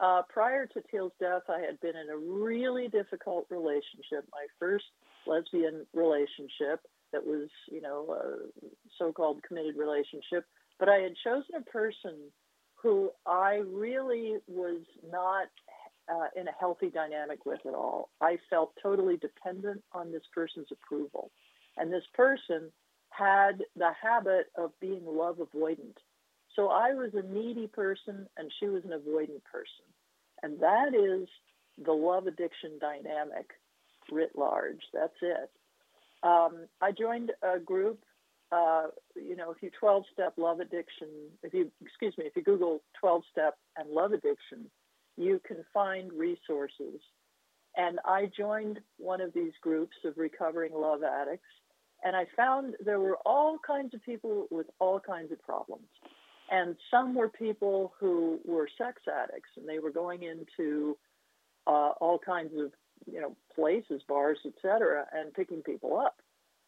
uh, 0.00 0.22
prior 0.28 0.66
to 0.66 0.82
Teal's 0.90 1.12
death, 1.20 1.42
I 1.48 1.60
had 1.60 1.80
been 1.80 1.96
in 1.96 2.10
a 2.10 2.16
really 2.16 2.88
difficult 2.88 3.46
relationship. 3.50 4.26
My 4.30 4.46
first 4.58 4.84
lesbian 5.26 5.86
relationship 5.94 6.80
that 7.12 7.24
was, 7.24 7.48
you 7.70 7.80
know, 7.80 8.06
a 8.12 8.66
so-called 8.98 9.42
committed 9.42 9.76
relationship. 9.76 10.44
But 10.78 10.88
I 10.88 10.96
had 10.96 11.14
chosen 11.24 11.56
a 11.56 11.70
person 11.70 12.14
who 12.82 13.10
I 13.26 13.62
really 13.66 14.36
was 14.46 14.80
not 15.10 15.48
uh, 16.08 16.28
in 16.40 16.48
a 16.48 16.52
healthy 16.58 16.90
dynamic 16.90 17.44
with 17.44 17.60
at 17.66 17.74
all. 17.74 18.10
I 18.20 18.38
felt 18.48 18.72
totally 18.82 19.16
dependent 19.16 19.82
on 19.92 20.12
this 20.12 20.22
person's 20.34 20.68
approval. 20.72 21.30
And 21.76 21.92
this 21.92 22.04
person 22.14 22.70
had 23.10 23.62
the 23.76 23.90
habit 24.00 24.46
of 24.56 24.70
being 24.80 25.02
love 25.04 25.38
avoidant. 25.38 25.96
So 26.54 26.68
I 26.68 26.92
was 26.94 27.10
a 27.14 27.22
needy 27.22 27.66
person 27.66 28.26
and 28.36 28.50
she 28.58 28.66
was 28.66 28.84
an 28.84 28.90
avoidant 28.90 29.44
person. 29.44 29.84
And 30.42 30.60
that 30.60 30.94
is 30.94 31.28
the 31.84 31.92
love 31.92 32.26
addiction 32.26 32.78
dynamic 32.80 33.50
writ 34.10 34.32
large. 34.36 34.80
That's 34.92 35.12
it. 35.20 35.50
Um, 36.22 36.66
I 36.80 36.90
joined 36.92 37.32
a 37.42 37.58
group, 37.58 38.00
uh, 38.50 38.86
you 39.14 39.36
know, 39.36 39.50
if 39.50 39.62
you 39.62 39.70
12 39.78 40.04
step 40.12 40.34
love 40.36 40.60
addiction, 40.60 41.08
if 41.42 41.52
you, 41.52 41.70
excuse 41.84 42.16
me, 42.16 42.24
if 42.24 42.34
you 42.34 42.42
Google 42.42 42.82
12 43.00 43.22
step 43.30 43.54
and 43.76 43.90
love 43.90 44.12
addiction, 44.12 44.70
you 45.16 45.40
can 45.46 45.64
find 45.74 46.12
resources. 46.12 47.00
And 47.76 47.98
I 48.04 48.30
joined 48.36 48.80
one 48.98 49.20
of 49.20 49.32
these 49.34 49.52
groups 49.60 49.96
of 50.04 50.14
recovering 50.16 50.72
love 50.74 51.00
addicts. 51.02 51.48
And 52.02 52.16
I 52.16 52.26
found 52.36 52.74
there 52.84 53.00
were 53.00 53.18
all 53.26 53.58
kinds 53.64 53.92
of 53.92 54.02
people 54.04 54.46
with 54.50 54.66
all 54.78 55.00
kinds 55.00 55.32
of 55.32 55.42
problems. 55.42 55.88
And 56.50 56.76
some 56.90 57.14
were 57.14 57.28
people 57.28 57.92
who 58.00 58.40
were 58.44 58.68
sex 58.78 59.02
addicts 59.06 59.50
and 59.56 59.68
they 59.68 59.78
were 59.78 59.90
going 59.90 60.22
into 60.22 60.96
uh, 61.66 61.90
all 62.00 62.18
kinds 62.18 62.52
of 62.58 62.72
you 63.06 63.20
know 63.20 63.36
places, 63.54 64.02
bars, 64.08 64.38
etc., 64.46 65.06
and 65.12 65.32
picking 65.34 65.62
people 65.62 65.98
up. 65.98 66.16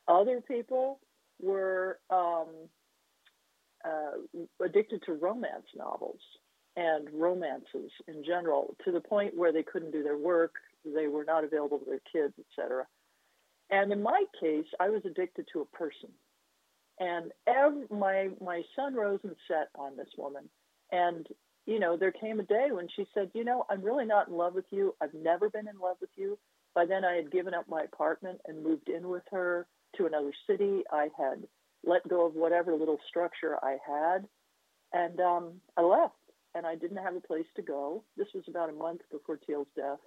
Other 0.06 0.40
people 0.40 0.98
were 1.42 1.98
um, 2.10 2.48
uh, 3.84 4.44
addicted 4.64 5.02
to 5.06 5.14
romance 5.14 5.66
novels 5.76 6.20
and 6.76 7.08
romances 7.12 7.90
in 8.06 8.24
general, 8.24 8.76
to 8.84 8.92
the 8.92 9.00
point 9.00 9.36
where 9.36 9.52
they 9.52 9.62
couldn't 9.62 9.90
do 9.90 10.02
their 10.02 10.16
work, 10.16 10.54
they 10.84 11.08
were 11.08 11.24
not 11.24 11.44
available 11.44 11.78
to 11.78 11.84
their 11.84 12.00
kids, 12.12 12.34
etc. 12.38 12.86
And 13.70 13.92
in 13.92 14.02
my 14.02 14.24
case, 14.40 14.66
I 14.78 14.88
was 14.88 15.02
addicted 15.04 15.46
to 15.52 15.60
a 15.60 15.76
person. 15.76 16.10
And 16.98 17.32
my 17.90 18.28
my 18.40 18.62
sun 18.76 18.94
rose 18.94 19.20
and 19.22 19.34
set 19.48 19.68
on 19.74 19.96
this 19.96 20.08
woman. 20.18 20.48
And 20.92 21.26
you 21.66 21.78
know, 21.78 21.96
there 21.96 22.12
came 22.12 22.40
a 22.40 22.44
day 22.44 22.68
when 22.70 22.88
she 22.94 23.06
said, 23.14 23.30
"You 23.34 23.44
know, 23.44 23.64
I'm 23.70 23.82
really 23.82 24.04
not 24.04 24.28
in 24.28 24.34
love 24.34 24.54
with 24.54 24.66
you. 24.70 24.94
I've 25.00 25.14
never 25.14 25.48
been 25.48 25.68
in 25.68 25.78
love 25.78 25.96
with 26.00 26.10
you." 26.16 26.38
By 26.74 26.84
then, 26.84 27.04
I 27.04 27.14
had 27.14 27.32
given 27.32 27.54
up 27.54 27.68
my 27.68 27.82
apartment 27.82 28.40
and 28.46 28.62
moved 28.62 28.88
in 28.88 29.08
with 29.08 29.22
her 29.30 29.66
to 29.96 30.06
another 30.06 30.32
city. 30.48 30.82
I 30.92 31.08
had 31.18 31.44
let 31.84 32.06
go 32.08 32.26
of 32.26 32.34
whatever 32.34 32.74
little 32.74 32.98
structure 33.08 33.56
I 33.62 33.76
had, 33.86 34.26
and 34.92 35.20
um, 35.20 35.52
I 35.76 35.82
left. 35.82 36.14
And 36.52 36.66
I 36.66 36.74
didn't 36.74 36.96
have 36.96 37.14
a 37.14 37.20
place 37.20 37.46
to 37.54 37.62
go. 37.62 38.02
This 38.16 38.26
was 38.34 38.42
about 38.48 38.70
a 38.70 38.72
month 38.72 39.02
before 39.12 39.36
Teal's 39.36 39.68
death. 39.76 40.00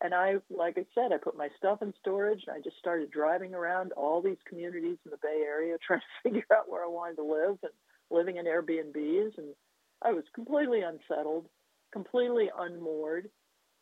And 0.00 0.14
I, 0.14 0.36
like 0.50 0.76
I 0.78 0.86
said, 0.94 1.12
I 1.12 1.18
put 1.18 1.36
my 1.36 1.48
stuff 1.56 1.82
in 1.82 1.92
storage 2.00 2.42
and 2.46 2.56
I 2.56 2.60
just 2.60 2.78
started 2.78 3.10
driving 3.10 3.54
around 3.54 3.92
all 3.92 4.20
these 4.20 4.38
communities 4.48 4.98
in 5.04 5.10
the 5.10 5.18
Bay 5.22 5.42
Area 5.46 5.76
trying 5.86 6.00
to 6.00 6.22
figure 6.22 6.46
out 6.52 6.68
where 6.68 6.84
I 6.84 6.88
wanted 6.88 7.16
to 7.16 7.24
live 7.24 7.58
and 7.62 7.72
living 8.10 8.36
in 8.36 8.46
Airbnbs. 8.46 9.38
And 9.38 9.54
I 10.02 10.12
was 10.12 10.24
completely 10.34 10.80
unsettled, 10.80 11.46
completely 11.92 12.50
unmoored. 12.58 13.28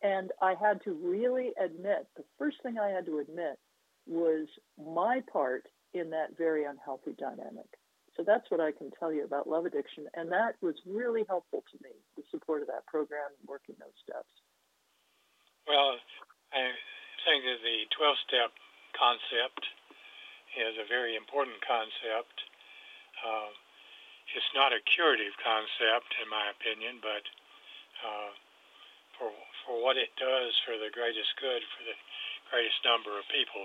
And 0.03 0.33
I 0.41 0.55
had 0.61 0.83
to 0.85 0.93
really 0.93 1.53
admit 1.63 2.09
the 2.17 2.25
first 2.39 2.57
thing 2.63 2.79
I 2.79 2.89
had 2.89 3.07
to 3.07 3.21
admit 3.21 3.59
was 4.07 4.49
my 4.79 5.23
part 5.33 5.69
in 5.95 6.11
that 6.11 6.37
very 6.37 6.65
unhealthy 6.65 7.15
dynamic. 7.19 7.69
So 8.17 8.23
that's 8.25 8.51
what 8.51 8.61
I 8.61 8.73
can 8.73 8.93
tell 8.99 9.13
you 9.13 9.25
about 9.25 9.49
love 9.49 9.65
addiction. 9.65 10.05
And 10.15 10.31
that 10.33 10.57
was 10.61 10.77
really 10.85 11.25
helpful 11.29 11.65
to 11.73 11.77
me, 11.81 11.97
the 12.17 12.25
support 12.31 12.61
of 12.61 12.69
that 12.69 12.85
program 12.87 13.33
and 13.33 13.49
working 13.49 13.77
those 13.81 13.97
steps. 14.05 14.29
Well, 15.65 15.97
I 16.53 16.77
think 17.25 17.45
that 17.49 17.61
the 17.65 17.89
12 17.97 18.29
step 18.29 18.51
concept 18.93 19.65
is 20.59 20.77
a 20.77 20.85
very 20.85 21.17
important 21.17 21.57
concept. 21.65 22.37
Uh, 23.25 23.53
it's 24.37 24.53
not 24.53 24.77
a 24.77 24.85
curative 24.85 25.33
concept, 25.41 26.13
in 26.21 26.29
my 26.29 26.53
opinion, 26.53 27.01
but 27.01 27.25
uh, 28.05 28.33
for, 29.17 29.33
for 29.65 29.81
what 29.81 29.97
it 29.97 30.13
does 30.21 30.53
for 30.69 30.77
the 30.77 30.93
greatest 30.93 31.33
good 31.41 31.65
for 31.77 31.83
the 31.85 31.97
greatest 32.53 32.81
number 32.85 33.17
of 33.17 33.25
people 33.33 33.65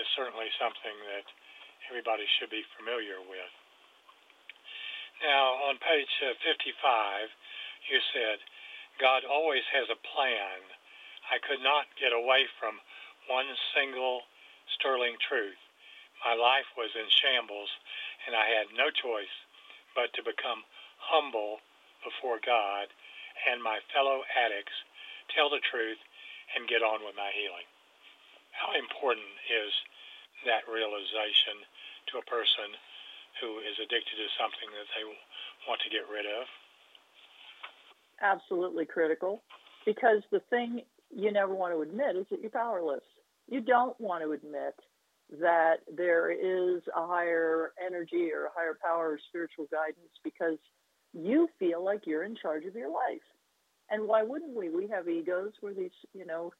is 0.00 0.08
certainly 0.16 0.48
something 0.60 0.96
that 1.12 1.26
everybody 1.88 2.24
should 2.38 2.50
be 2.50 2.64
familiar 2.76 3.20
with. 3.24 3.52
Now, 5.24 5.72
on 5.72 5.80
page 5.80 6.10
uh, 6.24 6.36
55, 6.44 7.28
you 7.88 7.98
said, 8.12 8.38
God 9.00 9.24
always 9.24 9.64
has 9.72 9.88
a 9.88 10.02
plan 10.12 10.60
I 11.26 11.42
could 11.42 11.62
not 11.62 11.90
get 11.98 12.14
away 12.14 12.46
from 12.58 12.78
one 13.26 13.50
single 13.74 14.22
sterling 14.78 15.18
truth. 15.26 15.58
My 16.22 16.38
life 16.38 16.68
was 16.78 16.94
in 16.94 17.08
shambles, 17.10 17.70
and 18.26 18.34
I 18.34 18.46
had 18.46 18.70
no 18.74 18.90
choice 18.94 19.34
but 19.94 20.14
to 20.14 20.22
become 20.22 20.62
humble 21.02 21.58
before 22.06 22.38
God 22.44 22.88
and 23.50 23.62
my 23.62 23.78
fellow 23.92 24.22
addicts, 24.32 24.74
tell 25.34 25.50
the 25.50 25.62
truth, 25.70 25.98
and 26.54 26.70
get 26.70 26.82
on 26.82 27.04
with 27.04 27.16
my 27.18 27.30
healing. 27.34 27.66
How 28.56 28.72
important 28.72 29.28
is 29.52 29.72
that 30.48 30.64
realization 30.64 31.60
to 32.12 32.18
a 32.18 32.24
person 32.24 32.72
who 33.40 33.60
is 33.60 33.76
addicted 33.76 34.16
to 34.16 34.28
something 34.40 34.70
that 34.72 34.88
they 34.96 35.04
want 35.68 35.80
to 35.84 35.92
get 35.92 36.08
rid 36.08 36.24
of? 36.24 36.48
Absolutely 38.20 38.86
critical 38.88 39.42
because 39.84 40.24
the 40.32 40.40
thing 40.48 40.82
you 41.14 41.32
never 41.32 41.54
want 41.54 41.72
to 41.74 41.80
admit 41.82 42.16
is 42.16 42.26
that 42.30 42.40
you're 42.40 42.50
powerless. 42.50 43.04
You 43.48 43.60
don't 43.60 43.98
want 44.00 44.24
to 44.24 44.32
admit 44.32 44.74
that 45.40 45.78
there 45.94 46.30
is 46.30 46.82
a 46.96 47.06
higher 47.06 47.72
energy 47.84 48.30
or 48.32 48.46
a 48.46 48.54
higher 48.54 48.78
power 48.82 49.12
or 49.12 49.18
spiritual 49.28 49.66
guidance 49.70 50.12
because 50.24 50.58
you 51.12 51.48
feel 51.58 51.84
like 51.84 52.06
you're 52.06 52.24
in 52.24 52.36
charge 52.36 52.64
of 52.64 52.74
your 52.74 52.90
life. 52.90 53.26
And 53.90 54.08
why 54.08 54.22
wouldn't 54.22 54.56
we? 54.56 54.68
We 54.68 54.88
have 54.88 55.08
egos. 55.08 55.52
We're 55.62 55.74
these, 55.74 55.90
you 56.12 56.26
know, 56.26 56.52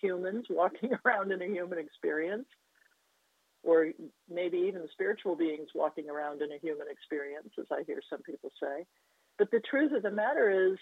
humans 0.00 0.46
walking 0.50 0.90
around 1.04 1.32
in 1.32 1.40
a 1.40 1.46
human 1.46 1.78
experience, 1.78 2.46
or 3.62 3.88
maybe 4.30 4.58
even 4.58 4.86
spiritual 4.92 5.36
beings 5.36 5.68
walking 5.74 6.10
around 6.10 6.42
in 6.42 6.52
a 6.52 6.58
human 6.58 6.86
experience, 6.90 7.48
as 7.58 7.66
I 7.72 7.82
hear 7.86 8.00
some 8.10 8.22
people 8.22 8.50
say. 8.62 8.84
But 9.38 9.50
the 9.50 9.62
truth 9.70 9.92
of 9.92 10.02
the 10.02 10.10
matter 10.10 10.70
is, 10.72 10.78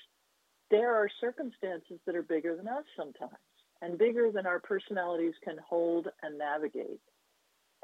there 0.71 0.95
are 0.97 1.09
circumstances 1.21 2.01
that 2.07 2.17
are 2.17 2.23
bigger 2.23 2.57
than 2.57 2.67
us 2.67 2.85
sometimes 2.97 3.37
and 3.83 3.99
bigger 3.99 4.31
than 4.33 4.47
our 4.47 4.59
personalities 4.59 5.35
can 5.45 5.57
hold 5.69 6.09
and 6.23 6.39
navigate. 6.39 7.01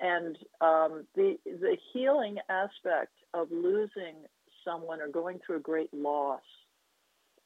And 0.01 0.37
um, 0.61 1.07
the, 1.15 1.37
the 1.45 1.77
healing 1.93 2.39
aspect 2.49 3.13
of 3.35 3.49
losing 3.51 4.17
someone 4.65 5.01
or 5.01 5.09
going 5.09 5.39
through 5.45 5.57
a 5.57 5.61
great 5.61 5.93
loss, 5.93 6.41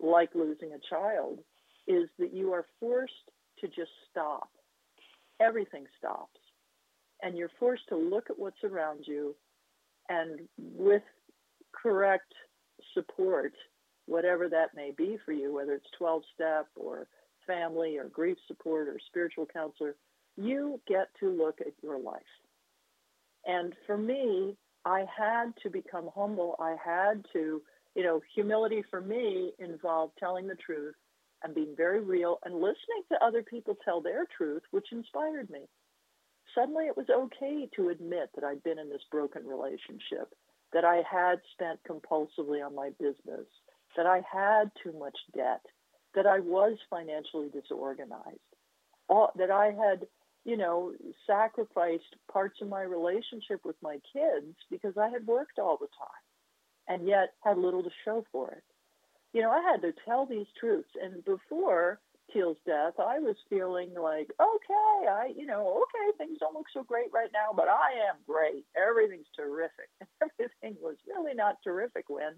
like 0.00 0.30
losing 0.34 0.72
a 0.72 0.94
child, 0.94 1.38
is 1.86 2.08
that 2.18 2.34
you 2.34 2.52
are 2.52 2.66
forced 2.80 3.12
to 3.60 3.68
just 3.68 3.90
stop. 4.10 4.48
Everything 5.40 5.86
stops. 5.98 6.40
And 7.22 7.36
you're 7.36 7.50
forced 7.58 7.88
to 7.88 7.96
look 7.96 8.28
at 8.28 8.38
what's 8.38 8.62
around 8.64 9.04
you 9.06 9.34
and 10.08 10.40
with 10.58 11.02
correct 11.72 12.32
support, 12.94 13.52
whatever 14.06 14.48
that 14.48 14.74
may 14.74 14.92
be 14.96 15.18
for 15.24 15.32
you, 15.32 15.54
whether 15.54 15.72
it's 15.72 15.86
12 15.98 16.22
step 16.34 16.66
or 16.76 17.08
family 17.46 17.96
or 17.96 18.04
grief 18.04 18.36
support 18.46 18.88
or 18.88 18.98
spiritual 19.06 19.46
counselor, 19.46 19.96
you 20.36 20.80
get 20.86 21.08
to 21.20 21.30
look 21.30 21.60
at 21.60 21.72
your 21.82 21.98
life. 21.98 22.20
And 23.46 23.74
for 23.86 23.96
me, 23.96 24.56
I 24.84 25.04
had 25.16 25.52
to 25.62 25.70
become 25.70 26.10
humble. 26.14 26.56
I 26.60 26.76
had 26.84 27.24
to, 27.32 27.62
you 27.96 28.02
know, 28.02 28.20
humility 28.34 28.84
for 28.90 29.00
me 29.00 29.52
involved 29.58 30.12
telling 30.18 30.46
the 30.46 30.54
truth 30.54 30.94
and 31.42 31.54
being 31.54 31.74
very 31.74 32.00
real 32.00 32.38
and 32.44 32.54
listening 32.54 33.02
to 33.10 33.24
other 33.24 33.42
people 33.42 33.76
tell 33.82 34.02
their 34.02 34.26
truth, 34.36 34.62
which 34.70 34.92
inspired 34.92 35.48
me. 35.48 35.60
Suddenly 36.54 36.84
it 36.84 36.96
was 36.96 37.06
okay 37.10 37.68
to 37.74 37.88
admit 37.88 38.28
that 38.34 38.44
I'd 38.44 38.62
been 38.62 38.78
in 38.78 38.90
this 38.90 39.02
broken 39.10 39.46
relationship, 39.46 40.34
that 40.74 40.84
I 40.84 41.02
had 41.10 41.40
spent 41.52 41.80
compulsively 41.88 42.64
on 42.64 42.74
my 42.74 42.90
business, 43.00 43.46
that 43.96 44.06
I 44.06 44.20
had 44.30 44.70
too 44.82 44.92
much 44.98 45.16
debt, 45.34 45.64
that 46.14 46.26
I 46.26 46.40
was 46.40 46.76
financially 46.90 47.48
disorganized, 47.48 48.38
that 49.08 49.50
I 49.50 49.66
had, 49.68 50.06
you 50.44 50.58
know, 50.58 50.92
sacrificed 51.26 52.16
parts 52.30 52.58
of 52.60 52.68
my 52.68 52.82
relationship 52.82 53.64
with 53.64 53.76
my 53.82 53.98
kids 54.12 54.54
because 54.70 54.98
I 54.98 55.08
had 55.08 55.26
worked 55.26 55.58
all 55.58 55.78
the 55.78 55.88
time 55.98 56.25
and 56.88 57.06
yet 57.06 57.34
had 57.42 57.58
little 57.58 57.82
to 57.82 57.90
show 58.04 58.24
for 58.32 58.50
it. 58.52 58.64
You 59.32 59.42
know, 59.42 59.50
I 59.50 59.60
had 59.60 59.82
to 59.82 59.92
tell 60.04 60.26
these 60.26 60.46
truths. 60.58 60.88
And 61.02 61.24
before 61.24 62.00
Teal's 62.32 62.56
death, 62.66 62.94
I 62.98 63.18
was 63.18 63.36
feeling 63.48 63.90
like, 63.94 64.30
okay, 64.40 65.08
I, 65.08 65.32
you 65.36 65.46
know, 65.46 65.82
okay, 65.82 66.16
things 66.18 66.38
don't 66.38 66.54
look 66.54 66.66
so 66.72 66.82
great 66.82 67.12
right 67.12 67.30
now, 67.32 67.52
but 67.54 67.68
I 67.68 68.08
am 68.08 68.16
great. 68.26 68.64
Everything's 68.76 69.26
terrific. 69.36 69.90
Everything 70.22 70.76
was 70.80 70.96
really 71.06 71.34
not 71.34 71.58
terrific 71.62 72.08
when, 72.08 72.34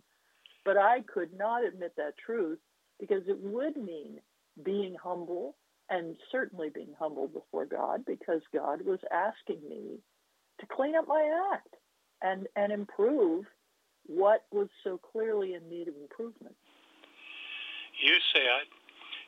but 0.64 0.76
I 0.76 1.00
could 1.12 1.36
not 1.36 1.64
admit 1.64 1.94
that 1.96 2.14
truth 2.24 2.58
because 3.00 3.22
it 3.28 3.38
would 3.40 3.76
mean 3.76 4.20
being 4.64 4.96
humble 5.02 5.56
and 5.90 6.16
certainly 6.30 6.68
being 6.68 6.94
humble 6.98 7.28
before 7.28 7.64
God 7.64 8.04
because 8.06 8.42
God 8.52 8.84
was 8.84 8.98
asking 9.10 9.60
me 9.68 10.00
to 10.60 10.66
clean 10.66 10.96
up 10.96 11.08
my 11.08 11.50
act 11.54 11.74
and, 12.22 12.46
and 12.56 12.72
improve 12.72 13.44
what 14.08 14.44
was 14.50 14.68
so 14.82 14.98
clearly 14.98 15.54
in 15.54 15.68
need 15.68 15.86
of 15.86 15.94
improvement. 16.00 16.56
You 18.00 18.16
said 18.32 18.64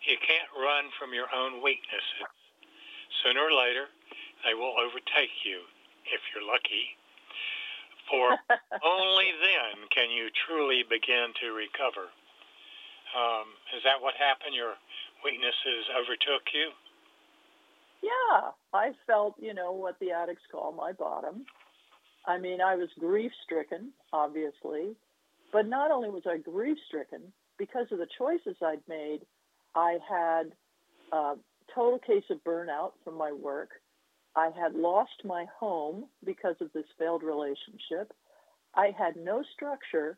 you 0.09 0.17
can't 0.25 0.49
run 0.57 0.89
from 0.99 1.13
your 1.13 1.29
own 1.31 1.63
weaknesses. 1.63 2.25
Sooner 3.23 3.41
or 3.41 3.53
later, 3.53 3.93
they 4.45 4.57
will 4.57 4.73
overtake 4.81 5.45
you 5.45 5.61
if 6.09 6.21
you're 6.33 6.45
lucky. 6.45 6.97
For 8.09 8.35
only 8.83 9.31
then 9.45 9.87
can 9.93 10.11
you 10.11 10.33
truly 10.49 10.83
begin 10.89 11.37
to 11.45 11.53
recover. 11.53 12.09
Um, 13.13 13.53
is 13.77 13.83
that 13.85 14.01
what 14.01 14.15
happened? 14.17 14.57
Your 14.57 14.81
weaknesses 15.23 15.85
overtook 15.93 16.49
you? 16.55 16.73
Yeah, 18.01 18.57
I 18.73 18.97
felt, 19.07 19.35
you 19.39 19.53
know, 19.53 19.73
what 19.73 19.99
the 20.01 20.11
addicts 20.13 20.45
call 20.51 20.73
my 20.73 20.93
bottom. 20.93 21.45
I 22.31 22.39
mean, 22.39 22.61
I 22.61 22.77
was 22.77 22.89
grief 22.97 23.33
stricken, 23.45 23.91
obviously, 24.13 24.95
but 25.53 25.67
not 25.67 25.91
only 25.91 26.11
was 26.11 26.23
I 26.27 26.39
grief 26.39 26.79
stricken, 26.87 27.23
because 27.59 27.87
of 27.91 27.99
the 27.99 28.07
choices 28.17 28.57
I'd 28.63 28.87
made, 28.89 29.23
I 29.75 29.99
had 30.09 30.53
a 31.13 31.35
total 31.75 31.99
case 31.99 32.23
of 32.31 32.45
burnout 32.45 32.93
from 33.03 33.19
my 33.19 33.33
work. 33.33 33.71
I 34.37 34.51
had 34.57 34.77
lost 34.77 35.25
my 35.25 35.45
home 35.59 36.05
because 36.25 36.55
of 36.61 36.73
this 36.73 36.85
failed 37.01 37.25
relationship. 37.25 38.13
I 38.77 38.93
had 38.97 39.17
no 39.17 39.43
structure 39.55 40.17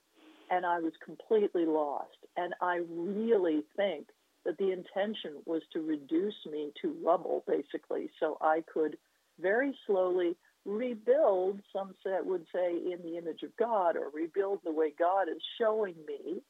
and 0.50 0.66
I 0.66 0.80
was 0.80 0.92
completely 1.02 1.64
lost. 1.64 2.18
And 2.36 2.52
I 2.60 2.80
really 2.90 3.62
think 3.74 4.08
that 4.44 4.58
the 4.58 4.70
intention 4.70 5.36
was 5.46 5.62
to 5.72 5.80
reduce 5.80 6.34
me 6.44 6.72
to 6.82 6.94
rubble, 7.02 7.42
basically, 7.46 8.10
so 8.20 8.36
I 8.42 8.62
could 8.70 8.98
very 9.40 9.74
slowly 9.86 10.36
rebuild, 10.64 11.60
some 11.72 11.94
set 12.02 12.24
would 12.24 12.46
say, 12.54 12.72
in 12.72 12.98
the 13.02 13.18
image 13.18 13.42
of 13.42 13.56
God, 13.56 13.96
or 13.96 14.10
rebuild 14.12 14.60
the 14.64 14.72
way 14.72 14.92
God 14.96 15.28
is 15.28 15.42
showing 15.60 15.94
me 16.06 16.42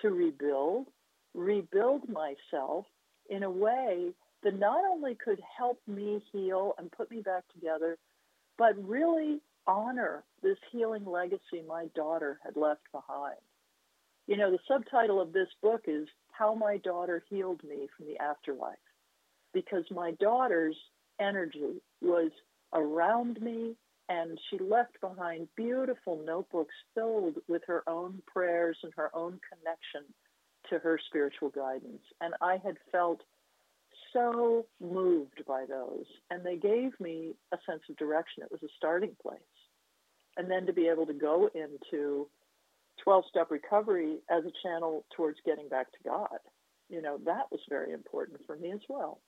to 0.00 0.10
rebuild, 0.10 0.86
rebuild 1.34 2.08
myself 2.08 2.86
in 3.30 3.42
a 3.42 3.50
way 3.50 4.10
that 4.42 4.58
not 4.58 4.84
only 4.84 5.14
could 5.14 5.40
help 5.56 5.80
me 5.86 6.22
heal 6.32 6.74
and 6.78 6.92
put 6.92 7.10
me 7.10 7.20
back 7.20 7.44
together, 7.54 7.96
but 8.58 8.76
really 8.86 9.40
honor 9.66 10.24
this 10.42 10.58
healing 10.70 11.06
legacy 11.06 11.62
my 11.66 11.86
daughter 11.94 12.38
had 12.44 12.56
left 12.56 12.82
behind. 12.92 13.38
You 14.26 14.36
know, 14.36 14.50
the 14.50 14.58
subtitle 14.68 15.20
of 15.20 15.32
this 15.32 15.48
book 15.62 15.82
is 15.86 16.06
How 16.30 16.54
My 16.54 16.78
Daughter 16.78 17.22
Healed 17.28 17.62
Me 17.62 17.88
from 17.96 18.06
the 18.06 18.18
Afterlife, 18.18 18.76
because 19.52 19.84
my 19.90 20.12
daughter's 20.12 20.76
energy 21.20 21.80
was 22.02 22.30
around 22.74 23.40
me 23.40 23.76
and 24.08 24.38
she 24.50 24.58
left 24.58 25.00
behind 25.00 25.48
beautiful 25.56 26.20
notebooks 26.24 26.74
filled 26.94 27.36
with 27.48 27.62
her 27.66 27.82
own 27.88 28.22
prayers 28.26 28.76
and 28.82 28.92
her 28.96 29.10
own 29.14 29.40
connection 29.48 30.02
to 30.68 30.78
her 30.78 30.98
spiritual 31.08 31.48
guidance. 31.48 32.02
And 32.20 32.34
I 32.42 32.58
had 32.62 32.76
felt 32.92 33.20
so 34.12 34.66
moved 34.80 35.42
by 35.46 35.64
those. 35.66 36.04
And 36.30 36.44
they 36.44 36.56
gave 36.56 36.92
me 37.00 37.34
a 37.52 37.58
sense 37.68 37.82
of 37.88 37.96
direction. 37.96 38.42
It 38.42 38.52
was 38.52 38.62
a 38.62 38.72
starting 38.76 39.16
place 39.22 39.40
and 40.36 40.50
then 40.50 40.66
to 40.66 40.72
be 40.72 40.88
able 40.88 41.06
to 41.06 41.14
go 41.14 41.48
into 41.54 42.28
12 43.02 43.24
step 43.28 43.50
recovery 43.50 44.18
as 44.30 44.44
a 44.44 44.52
channel 44.62 45.04
towards 45.16 45.38
getting 45.44 45.68
back 45.68 45.90
to 45.92 45.98
God. 46.04 46.38
You 46.88 47.02
know, 47.02 47.18
that 47.24 47.50
was 47.50 47.60
very 47.68 47.92
important 47.92 48.40
for 48.46 48.56
me 48.56 48.72
as 48.72 48.80
well. 48.88 49.20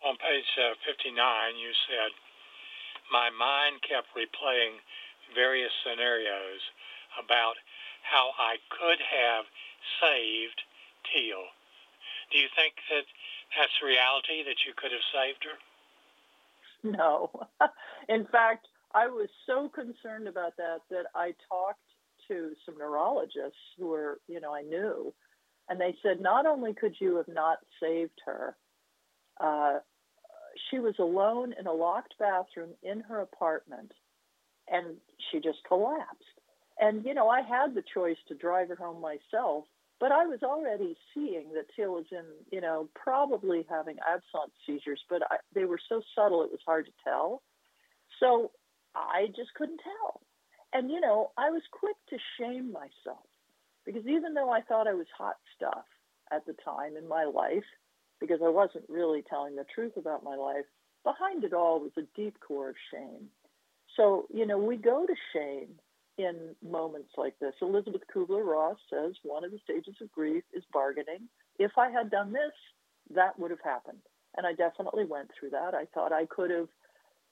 On 0.00 0.16
page 0.16 0.48
uh, 0.56 0.72
59, 0.88 1.12
you 1.60 1.72
said, 1.84 2.10
My 3.12 3.28
mind 3.28 3.84
kept 3.84 4.08
replaying 4.16 4.80
various 5.34 5.72
scenarios 5.84 6.62
about 7.20 7.60
how 8.02 8.32
I 8.38 8.56
could 8.72 8.96
have 8.96 9.44
saved 10.00 10.60
Teal. 11.12 11.44
Do 12.32 12.38
you 12.38 12.48
think 12.56 12.74
that 12.88 13.04
that's 13.52 13.76
reality, 13.84 14.40
that 14.46 14.64
you 14.64 14.72
could 14.76 14.92
have 14.92 15.04
saved 15.12 15.44
her? 15.44 15.58
No. 16.82 17.30
In 18.08 18.24
fact, 18.26 18.68
I 18.94 19.06
was 19.06 19.28
so 19.46 19.68
concerned 19.68 20.28
about 20.28 20.56
that 20.56 20.80
that 20.90 21.06
I 21.14 21.34
talked 21.48 21.84
to 22.28 22.52
some 22.64 22.78
neurologists 22.78 23.76
who 23.78 23.88
were, 23.88 24.20
you 24.28 24.40
know, 24.40 24.54
I 24.54 24.62
knew, 24.62 25.12
and 25.68 25.80
they 25.80 25.94
said 26.02 26.20
not 26.20 26.46
only 26.46 26.74
could 26.74 26.94
you 27.00 27.16
have 27.16 27.28
not 27.28 27.58
saved 27.82 28.20
her, 28.24 28.56
uh, 29.40 29.78
she 30.70 30.78
was 30.78 30.94
alone 30.98 31.54
in 31.58 31.66
a 31.66 31.72
locked 31.72 32.14
bathroom 32.18 32.70
in 32.82 33.00
her 33.00 33.20
apartment, 33.20 33.92
and 34.68 34.96
she 35.30 35.40
just 35.40 35.58
collapsed. 35.66 36.24
And 36.78 37.04
you 37.04 37.14
know, 37.14 37.28
I 37.28 37.42
had 37.42 37.74
the 37.74 37.84
choice 37.94 38.16
to 38.28 38.34
drive 38.34 38.68
her 38.68 38.76
home 38.76 39.00
myself, 39.00 39.64
but 40.00 40.12
I 40.12 40.24
was 40.26 40.42
already 40.42 40.96
seeing 41.12 41.52
that 41.54 41.66
Teal 41.76 41.92
was 41.92 42.06
in, 42.10 42.24
you 42.50 42.62
know, 42.62 42.88
probably 42.94 43.66
having 43.68 43.96
absence 44.00 44.52
seizures, 44.66 45.00
but 45.10 45.22
I, 45.30 45.36
they 45.54 45.66
were 45.66 45.78
so 45.88 46.00
subtle 46.14 46.42
it 46.42 46.50
was 46.50 46.60
hard 46.64 46.86
to 46.86 46.92
tell. 47.04 47.42
So 48.18 48.50
I 48.94 49.26
just 49.36 49.52
couldn't 49.54 49.80
tell. 49.84 50.22
And, 50.72 50.90
you 50.90 51.00
know, 51.00 51.32
I 51.36 51.50
was 51.50 51.62
quick 51.70 51.96
to 52.08 52.16
shame 52.38 52.72
myself 52.72 53.26
because 53.84 54.06
even 54.06 54.32
though 54.32 54.50
I 54.50 54.62
thought 54.62 54.88
I 54.88 54.94
was 54.94 55.06
hot 55.16 55.36
stuff 55.54 55.84
at 56.32 56.46
the 56.46 56.54
time 56.64 56.96
in 56.96 57.06
my 57.06 57.24
life, 57.24 57.64
because 58.20 58.40
I 58.44 58.48
wasn't 58.48 58.84
really 58.88 59.22
telling 59.28 59.56
the 59.56 59.64
truth 59.74 59.96
about 59.96 60.24
my 60.24 60.36
life, 60.36 60.64
behind 61.04 61.44
it 61.44 61.52
all 61.52 61.80
was 61.80 61.92
a 61.96 62.02
deep 62.16 62.36
core 62.40 62.70
of 62.70 62.76
shame. 62.92 63.28
So, 63.96 64.26
you 64.32 64.46
know, 64.46 64.58
we 64.58 64.76
go 64.76 65.06
to 65.06 65.14
shame 65.32 65.68
in 66.18 66.54
moments 66.62 67.10
like 67.16 67.38
this. 67.40 67.54
Elisabeth 67.62 68.02
Kubler 68.14 68.44
Ross 68.44 68.76
says 68.90 69.14
one 69.22 69.44
of 69.44 69.50
the 69.50 69.58
stages 69.64 69.94
of 70.00 70.12
grief 70.12 70.44
is 70.52 70.62
bargaining. 70.72 71.28
If 71.58 71.72
I 71.78 71.90
had 71.90 72.10
done 72.10 72.32
this, 72.32 72.52
that 73.14 73.38
would 73.38 73.50
have 73.50 73.62
happened. 73.64 73.98
And 74.36 74.46
I 74.46 74.52
definitely 74.52 75.04
went 75.06 75.30
through 75.38 75.50
that. 75.50 75.74
I 75.74 75.86
thought 75.92 76.12
I 76.12 76.26
could 76.26 76.50
have 76.50 76.68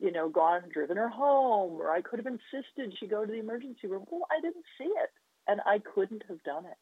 you 0.01 0.12
know, 0.12 0.29
gone 0.29 0.62
and 0.62 0.72
driven 0.72 0.96
her 0.96 1.09
home, 1.09 1.81
or 1.81 1.90
I 1.90 2.01
could 2.01 2.18
have 2.18 2.27
insisted 2.27 2.96
she 2.98 3.07
go 3.07 3.24
to 3.24 3.31
the 3.31 3.40
emergency 3.40 3.88
room. 3.88 4.05
Well, 4.11 4.27
I 4.31 4.40
didn't 4.40 4.64
see 4.79 4.85
it, 4.85 5.11
and 5.46 5.61
I 5.66 5.81
couldn't 5.94 6.22
have 6.29 6.42
done 6.44 6.66
it. 6.66 6.79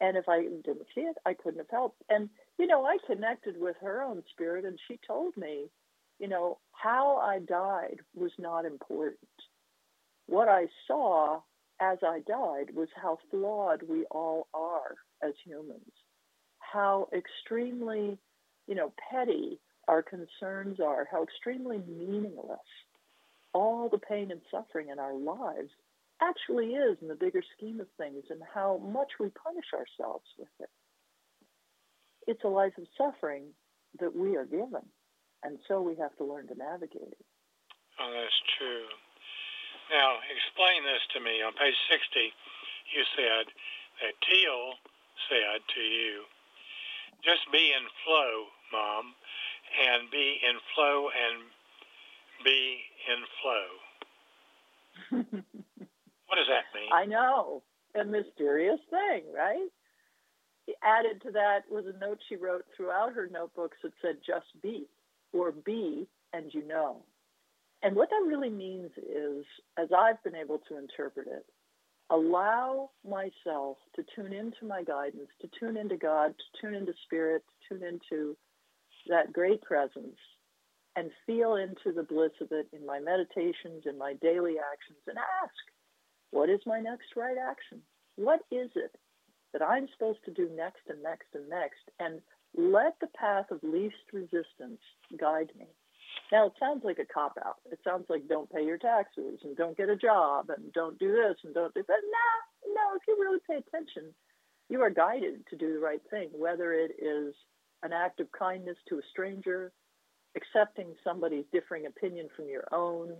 And 0.00 0.16
if 0.16 0.28
I 0.28 0.42
didn't 0.42 0.86
see 0.94 1.02
it, 1.02 1.16
I 1.26 1.34
couldn't 1.34 1.58
have 1.58 1.70
helped. 1.70 2.02
And, 2.08 2.30
you 2.58 2.66
know, 2.66 2.84
I 2.86 2.96
connected 3.06 3.60
with 3.60 3.76
her 3.82 4.02
own 4.02 4.22
spirit, 4.30 4.64
and 4.64 4.78
she 4.88 4.98
told 5.06 5.36
me, 5.36 5.66
you 6.18 6.28
know, 6.28 6.58
how 6.72 7.16
I 7.16 7.40
died 7.40 8.00
was 8.14 8.32
not 8.38 8.64
important. 8.64 9.18
What 10.26 10.48
I 10.48 10.66
saw 10.86 11.40
as 11.80 11.98
I 12.02 12.20
died 12.20 12.74
was 12.74 12.88
how 12.94 13.18
flawed 13.30 13.82
we 13.82 14.04
all 14.10 14.48
are 14.54 14.96
as 15.22 15.32
humans, 15.44 15.92
how 16.58 17.08
extremely, 17.12 18.18
you 18.66 18.74
know, 18.74 18.92
petty 19.10 19.58
our 19.88 20.02
concerns 20.02 20.78
are, 20.78 21.08
how 21.10 21.22
extremely 21.22 21.82
meaningless 21.88 22.58
all 23.52 23.88
the 23.88 23.98
pain 23.98 24.30
and 24.30 24.40
suffering 24.50 24.88
in 24.90 24.98
our 24.98 25.14
lives 25.14 25.70
actually 26.22 26.74
is 26.74 26.98
in 27.00 27.08
the 27.08 27.14
bigger 27.14 27.42
scheme 27.56 27.80
of 27.80 27.86
things 27.96 28.24
and 28.30 28.40
how 28.54 28.78
much 28.78 29.12
we 29.18 29.28
punish 29.30 29.66
ourselves 29.72 30.26
with 30.38 30.48
it. 30.60 30.70
It's 32.26 32.44
a 32.44 32.48
life 32.48 32.76
of 32.78 32.86
suffering 32.96 33.44
that 33.98 34.14
we 34.14 34.36
are 34.36 34.44
given, 34.44 34.84
and 35.42 35.58
so 35.66 35.80
we 35.80 35.96
have 35.96 36.16
to 36.18 36.24
learn 36.24 36.46
to 36.48 36.54
navigate 36.54 37.10
it. 37.10 37.26
Oh, 37.98 38.12
that's 38.12 38.40
true. 38.58 38.86
Now, 39.90 40.22
explain 40.30 40.84
this 40.84 41.02
to 41.14 41.20
me. 41.20 41.42
On 41.42 41.52
page 41.52 41.74
60, 41.90 42.32
you 42.94 43.02
said 43.16 43.46
that 44.00 44.14
Teal 44.22 44.78
said 45.28 45.60
to 45.74 45.80
you, 45.80 46.22
just 47.24 47.50
be 47.52 47.72
in 47.74 47.84
flow, 48.06 48.46
Mom, 48.72 49.14
and 49.76 50.10
be 50.10 50.40
in 50.40 50.56
flow 50.74 51.08
and 51.10 51.42
be 52.44 52.80
in 53.10 53.20
flow. 53.42 53.68
what 56.30 56.36
does 56.36 56.46
that 56.46 56.70
mean? 56.78 56.88
I 56.94 57.06
know. 57.06 57.62
A 57.98 58.04
mysterious 58.04 58.78
thing, 58.88 59.24
right? 59.34 59.66
Added 60.84 61.20
to 61.22 61.32
that 61.32 61.62
was 61.68 61.84
a 61.86 61.98
note 61.98 62.20
she 62.28 62.36
wrote 62.36 62.64
throughout 62.76 63.12
her 63.14 63.28
notebooks 63.32 63.78
that 63.82 63.92
said, 64.00 64.18
just 64.24 64.46
be, 64.62 64.86
or 65.32 65.50
be, 65.50 66.06
and 66.32 66.54
you 66.54 66.64
know. 66.68 67.02
And 67.82 67.96
what 67.96 68.10
that 68.10 68.28
really 68.28 68.50
means 68.50 68.90
is, 68.96 69.44
as 69.76 69.88
I've 69.96 70.22
been 70.22 70.36
able 70.36 70.60
to 70.68 70.78
interpret 70.78 71.26
it, 71.26 71.44
allow 72.10 72.90
myself 73.04 73.78
to 73.96 74.04
tune 74.14 74.32
into 74.32 74.66
my 74.66 74.84
guidance, 74.84 75.30
to 75.40 75.48
tune 75.58 75.76
into 75.76 75.96
God, 75.96 76.34
to 76.36 76.60
tune 76.60 76.74
into 76.74 76.92
spirit, 77.04 77.42
to 77.68 77.74
tune 77.74 77.86
into 77.88 78.36
that 79.08 79.32
great 79.32 79.62
presence 79.62 80.18
and 80.96 81.10
feel 81.26 81.56
into 81.56 81.92
the 81.94 82.02
bliss 82.02 82.32
of 82.40 82.48
it 82.52 82.68
in 82.72 82.84
my 82.84 82.98
meditations, 82.98 83.84
in 83.86 83.96
my 83.96 84.14
daily 84.20 84.56
actions, 84.58 84.98
and 85.06 85.16
ask, 85.42 85.54
what 86.30 86.48
is 86.48 86.60
my 86.66 86.80
next 86.80 87.16
right 87.16 87.36
action? 87.38 87.80
What 88.16 88.40
is 88.50 88.70
it 88.74 88.94
that 89.52 89.62
I'm 89.62 89.88
supposed 89.92 90.24
to 90.24 90.30
do 90.30 90.50
next 90.54 90.82
and 90.88 91.02
next 91.02 91.28
and 91.34 91.48
next? 91.48 91.82
And 91.98 92.20
let 92.56 92.96
the 93.00 93.08
path 93.18 93.46
of 93.50 93.60
least 93.62 93.96
resistance 94.12 94.80
guide 95.18 95.50
me. 95.58 95.66
Now, 96.32 96.46
it 96.46 96.52
sounds 96.60 96.82
like 96.84 96.98
a 96.98 97.12
cop 97.12 97.36
out. 97.44 97.56
It 97.70 97.80
sounds 97.84 98.06
like 98.08 98.28
don't 98.28 98.50
pay 98.50 98.64
your 98.64 98.78
taxes 98.78 99.40
and 99.42 99.56
don't 99.56 99.76
get 99.76 99.88
a 99.88 99.96
job 99.96 100.50
and 100.50 100.72
don't 100.72 100.98
do 100.98 101.12
this 101.12 101.36
and 101.44 101.54
don't 101.54 101.74
do 101.74 101.82
that. 101.86 102.02
No, 102.66 102.74
no, 102.74 102.96
if 102.96 103.02
you 103.06 103.16
really 103.20 103.40
pay 103.48 103.56
attention, 103.56 104.14
you 104.68 104.80
are 104.82 104.90
guided 104.90 105.46
to 105.48 105.56
do 105.56 105.72
the 105.74 105.80
right 105.80 106.02
thing, 106.10 106.28
whether 106.32 106.72
it 106.72 106.92
is 107.02 107.34
an 107.82 107.92
act 107.92 108.20
of 108.20 108.30
kindness 108.30 108.76
to 108.88 108.96
a 108.96 109.02
stranger, 109.10 109.72
accepting 110.36 110.94
somebody's 111.02 111.46
differing 111.52 111.86
opinion 111.86 112.28
from 112.36 112.48
your 112.48 112.64
own, 112.72 113.14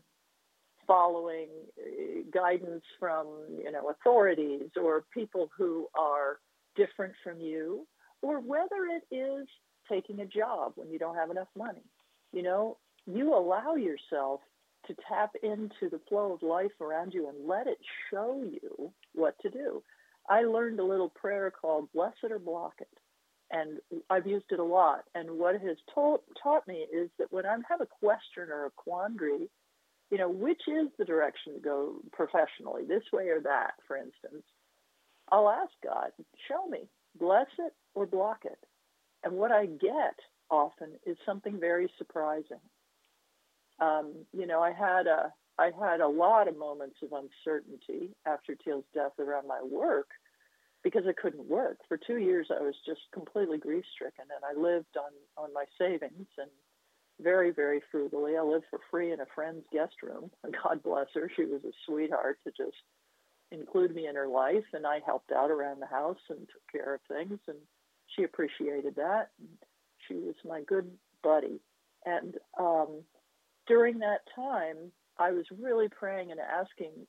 following 0.90 1.46
uh, 1.79 2.22
guidance 2.35 2.83
from 2.98 3.29
you 3.62 3.70
know 3.70 3.90
authorities 3.90 4.70
or 4.83 5.05
people 5.14 5.48
who 5.57 5.87
are 5.96 6.40
different 6.74 7.12
from 7.22 7.40
you, 7.40 7.87
or 8.22 8.40
whether 8.40 8.87
it 8.90 9.14
is 9.14 9.46
taking 9.88 10.20
a 10.20 10.26
job 10.26 10.72
when 10.74 10.90
you 10.90 10.98
don't 10.98 11.14
have 11.14 11.31
enough 11.31 11.46
money. 11.57 11.85
You 12.33 12.42
know, 12.42 12.76
you 13.07 13.33
allow 13.33 13.76
yourself 13.76 14.40
to 14.88 14.94
tap 15.09 15.31
into 15.44 15.88
the 15.90 16.00
flow 16.09 16.33
of 16.33 16.42
life 16.42 16.72
around 16.81 17.14
you 17.14 17.29
and 17.29 17.46
let 17.46 17.68
it 17.68 17.79
show 18.11 18.42
you 18.44 18.92
what 19.14 19.37
to 19.42 19.50
do. 19.50 19.83
I 20.29 20.42
learned 20.42 20.81
a 20.81 20.85
little 20.85 21.11
prayer 21.11 21.53
called 21.53 21.88
Bless 21.94 22.14
It 22.24 22.33
or 22.33 22.40
Block 22.40 22.74
It. 22.81 22.88
And 23.53 23.79
I've 24.09 24.26
used 24.26 24.46
it 24.50 24.61
a 24.61 24.64
lot. 24.64 25.05
And 25.14 25.38
what 25.38 25.57
it 25.57 25.62
has 25.62 25.76
taught, 25.92 26.22
taught 26.40 26.66
me 26.68 26.87
is 26.92 27.11
that 27.18 27.33
when 27.33 27.46
I 27.46 27.57
have 27.68 27.81
a 27.81 27.87
question 27.87 28.44
or 28.48 28.66
a 28.66 28.70
quandary, 28.70 29.48
you 30.11 30.18
know, 30.18 30.29
which 30.29 30.62
is 30.68 30.88
the 30.99 31.05
direction 31.05 31.55
to 31.55 31.61
go 31.61 31.94
professionally, 32.12 32.83
this 32.87 33.05
way 33.12 33.29
or 33.29 33.40
that, 33.40 33.75
for 33.87 33.96
instance, 33.96 34.44
I'll 35.31 35.49
ask 35.49 35.73
God, 35.85 36.11
show 36.49 36.66
me, 36.68 36.88
bless 37.18 37.46
it 37.59 37.73
or 37.94 38.07
block 38.07 38.40
it. 38.44 38.59
And 39.23 39.35
what 39.35 39.53
I 39.53 39.66
get 39.66 40.18
often 40.51 40.90
is 41.07 41.16
something 41.25 41.61
very 41.61 41.90
surprising 41.99 42.61
um, 43.81 44.12
you 44.33 44.46
know, 44.46 44.61
I 44.61 44.73
had 44.73 45.07
a 45.07 45.33
I 45.59 45.70
had 45.79 46.01
a 46.01 46.09
lot 46.09 46.49
of 46.49 46.57
moments 46.57 46.96
of 47.03 47.12
uncertainty 47.12 48.11
after 48.27 48.55
Teal's 48.55 48.85
death 48.94 49.12
around 49.18 49.46
my 49.46 49.61
work 49.62 50.09
because 50.83 51.03
I 51.07 51.12
couldn't 51.20 51.46
work. 51.49 51.77
For 51.87 51.99
two 51.99 52.16
years, 52.16 52.46
I 52.51 52.62
was 52.62 52.75
just 52.87 53.01
completely 53.12 53.59
grief 53.59 53.85
stricken, 53.94 54.25
and 54.35 54.44
I 54.44 54.59
lived 54.61 54.96
on 54.96 55.12
on 55.42 55.53
my 55.53 55.64
savings 55.79 56.29
and 56.38 56.51
very 57.23 57.51
very 57.53 57.81
frugally. 57.91 58.37
I 58.37 58.43
lived 58.43 58.65
for 58.71 58.81
free 58.91 59.13
in 59.13 59.21
a 59.21 59.27
friend's 59.35 59.65
guest 59.73 59.95
room. 60.03 60.31
And 60.43 60.55
God 60.65 60.83
bless 60.83 61.07
her, 61.15 61.31
she 61.35 61.45
was 61.45 61.63
a 61.65 61.73
sweetheart 61.87 62.39
to 62.45 62.51
just 62.51 62.77
include 63.53 63.95
me 63.95 64.07
in 64.07 64.15
her 64.15 64.29
life, 64.29 64.65
and 64.73 64.87
I 64.87 65.01
helped 65.05 65.33
out 65.33 65.51
around 65.51 65.81
the 65.81 65.87
house 65.87 66.21
and 66.29 66.39
took 66.39 66.63
care 66.73 66.95
of 66.95 67.01
things, 67.09 67.41
and 67.49 67.59
she 68.15 68.23
appreciated 68.23 68.95
that. 68.97 69.31
And 69.39 69.49
she 70.07 70.15
was 70.15 70.35
my 70.45 70.63
good 70.63 70.91
buddy, 71.23 71.61
and 72.07 72.37
um, 72.59 73.03
during 73.67 73.99
that 73.99 74.21
time, 74.35 74.77
I 75.19 75.33
was 75.33 75.45
really 75.61 75.89
praying 75.89 76.31
and 76.31 76.41
asking 76.41 77.07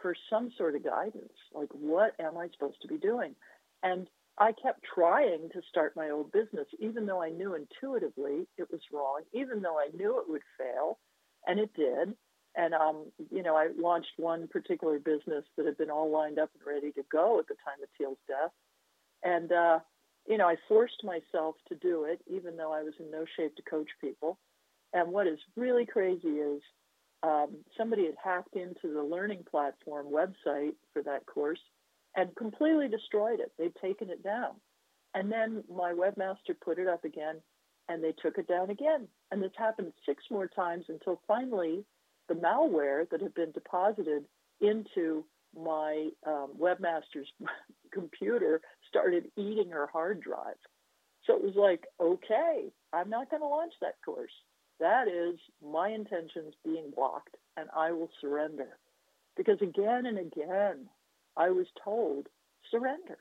for 0.00 0.14
some 0.30 0.50
sort 0.56 0.76
of 0.76 0.84
guidance. 0.84 1.32
Like, 1.52 1.70
what 1.72 2.14
am 2.20 2.36
I 2.36 2.48
supposed 2.52 2.80
to 2.82 2.88
be 2.88 2.98
doing? 2.98 3.34
And 3.82 4.08
I 4.38 4.52
kept 4.52 4.84
trying 4.94 5.48
to 5.52 5.60
start 5.68 5.96
my 5.96 6.10
old 6.10 6.30
business, 6.32 6.66
even 6.78 7.06
though 7.06 7.22
I 7.22 7.30
knew 7.30 7.54
intuitively 7.54 8.46
it 8.56 8.70
was 8.70 8.80
wrong, 8.92 9.22
even 9.32 9.62
though 9.62 9.78
I 9.78 9.88
knew 9.96 10.18
it 10.20 10.28
would 10.28 10.42
fail, 10.56 10.98
and 11.46 11.58
it 11.58 11.70
did. 11.74 12.14
And 12.56 12.74
um, 12.74 13.06
you 13.30 13.42
know, 13.42 13.56
I 13.56 13.68
launched 13.76 14.12
one 14.16 14.48
particular 14.48 14.98
business 14.98 15.44
that 15.56 15.66
had 15.66 15.76
been 15.76 15.90
all 15.90 16.10
lined 16.10 16.38
up 16.38 16.50
and 16.54 16.66
ready 16.66 16.92
to 16.92 17.02
go 17.10 17.38
at 17.38 17.48
the 17.48 17.54
time 17.64 17.82
of 17.82 17.88
Teal's 17.98 18.18
death, 18.26 18.52
and 19.22 19.52
uh, 19.52 19.78
you 20.28 20.38
know, 20.38 20.48
I 20.48 20.56
forced 20.68 21.02
myself 21.04 21.56
to 21.68 21.74
do 21.74 22.04
it, 22.04 22.20
even 22.26 22.56
though 22.56 22.72
I 22.72 22.82
was 22.82 22.94
in 23.00 23.10
no 23.10 23.24
shape 23.36 23.56
to 23.56 23.62
coach 23.62 23.88
people. 24.00 24.38
And 24.92 25.12
what 25.12 25.26
is 25.26 25.38
really 25.56 25.84
crazy 25.84 26.28
is 26.28 26.62
um, 27.22 27.56
somebody 27.76 28.06
had 28.06 28.14
hacked 28.22 28.54
into 28.54 28.92
the 28.92 29.02
learning 29.02 29.44
platform 29.50 30.06
website 30.06 30.74
for 30.92 31.02
that 31.02 31.26
course 31.26 31.60
and 32.18 32.34
completely 32.34 32.88
destroyed 32.88 33.38
it. 33.38 33.52
They'd 33.56 33.76
taken 33.80 34.10
it 34.10 34.24
down. 34.24 34.54
And 35.14 35.30
then 35.30 35.62
my 35.72 35.92
webmaster 35.92 36.58
put 36.60 36.80
it 36.80 36.88
up 36.88 37.04
again 37.04 37.36
and 37.88 38.02
they 38.02 38.12
took 38.20 38.38
it 38.38 38.48
down 38.48 38.70
again. 38.70 39.06
And 39.30 39.40
this 39.40 39.52
happened 39.56 39.92
six 40.04 40.24
more 40.28 40.48
times 40.48 40.86
until 40.88 41.20
finally 41.28 41.84
the 42.28 42.34
malware 42.34 43.08
that 43.10 43.22
had 43.22 43.34
been 43.34 43.52
deposited 43.52 44.24
into 44.60 45.24
my 45.56 46.08
um, 46.26 46.50
webmaster's 46.60 47.28
computer 47.92 48.60
started 48.88 49.30
eating 49.36 49.70
her 49.70 49.86
hard 49.86 50.20
drive. 50.20 50.58
So 51.24 51.36
it 51.36 51.42
was 51.42 51.54
like, 51.54 51.84
okay, 52.00 52.64
I'm 52.92 53.10
not 53.10 53.30
going 53.30 53.42
to 53.42 53.48
launch 53.48 53.74
that 53.80 53.94
course. 54.04 54.32
That 54.80 55.06
is 55.06 55.38
my 55.64 55.90
intentions 55.90 56.54
being 56.64 56.90
blocked, 56.94 57.36
and 57.56 57.68
I 57.76 57.92
will 57.92 58.10
surrender. 58.20 58.78
Because 59.36 59.58
again 59.62 60.06
and 60.06 60.18
again, 60.18 60.88
I 61.38 61.50
was 61.50 61.66
told, 61.82 62.26
surrender. 62.70 63.18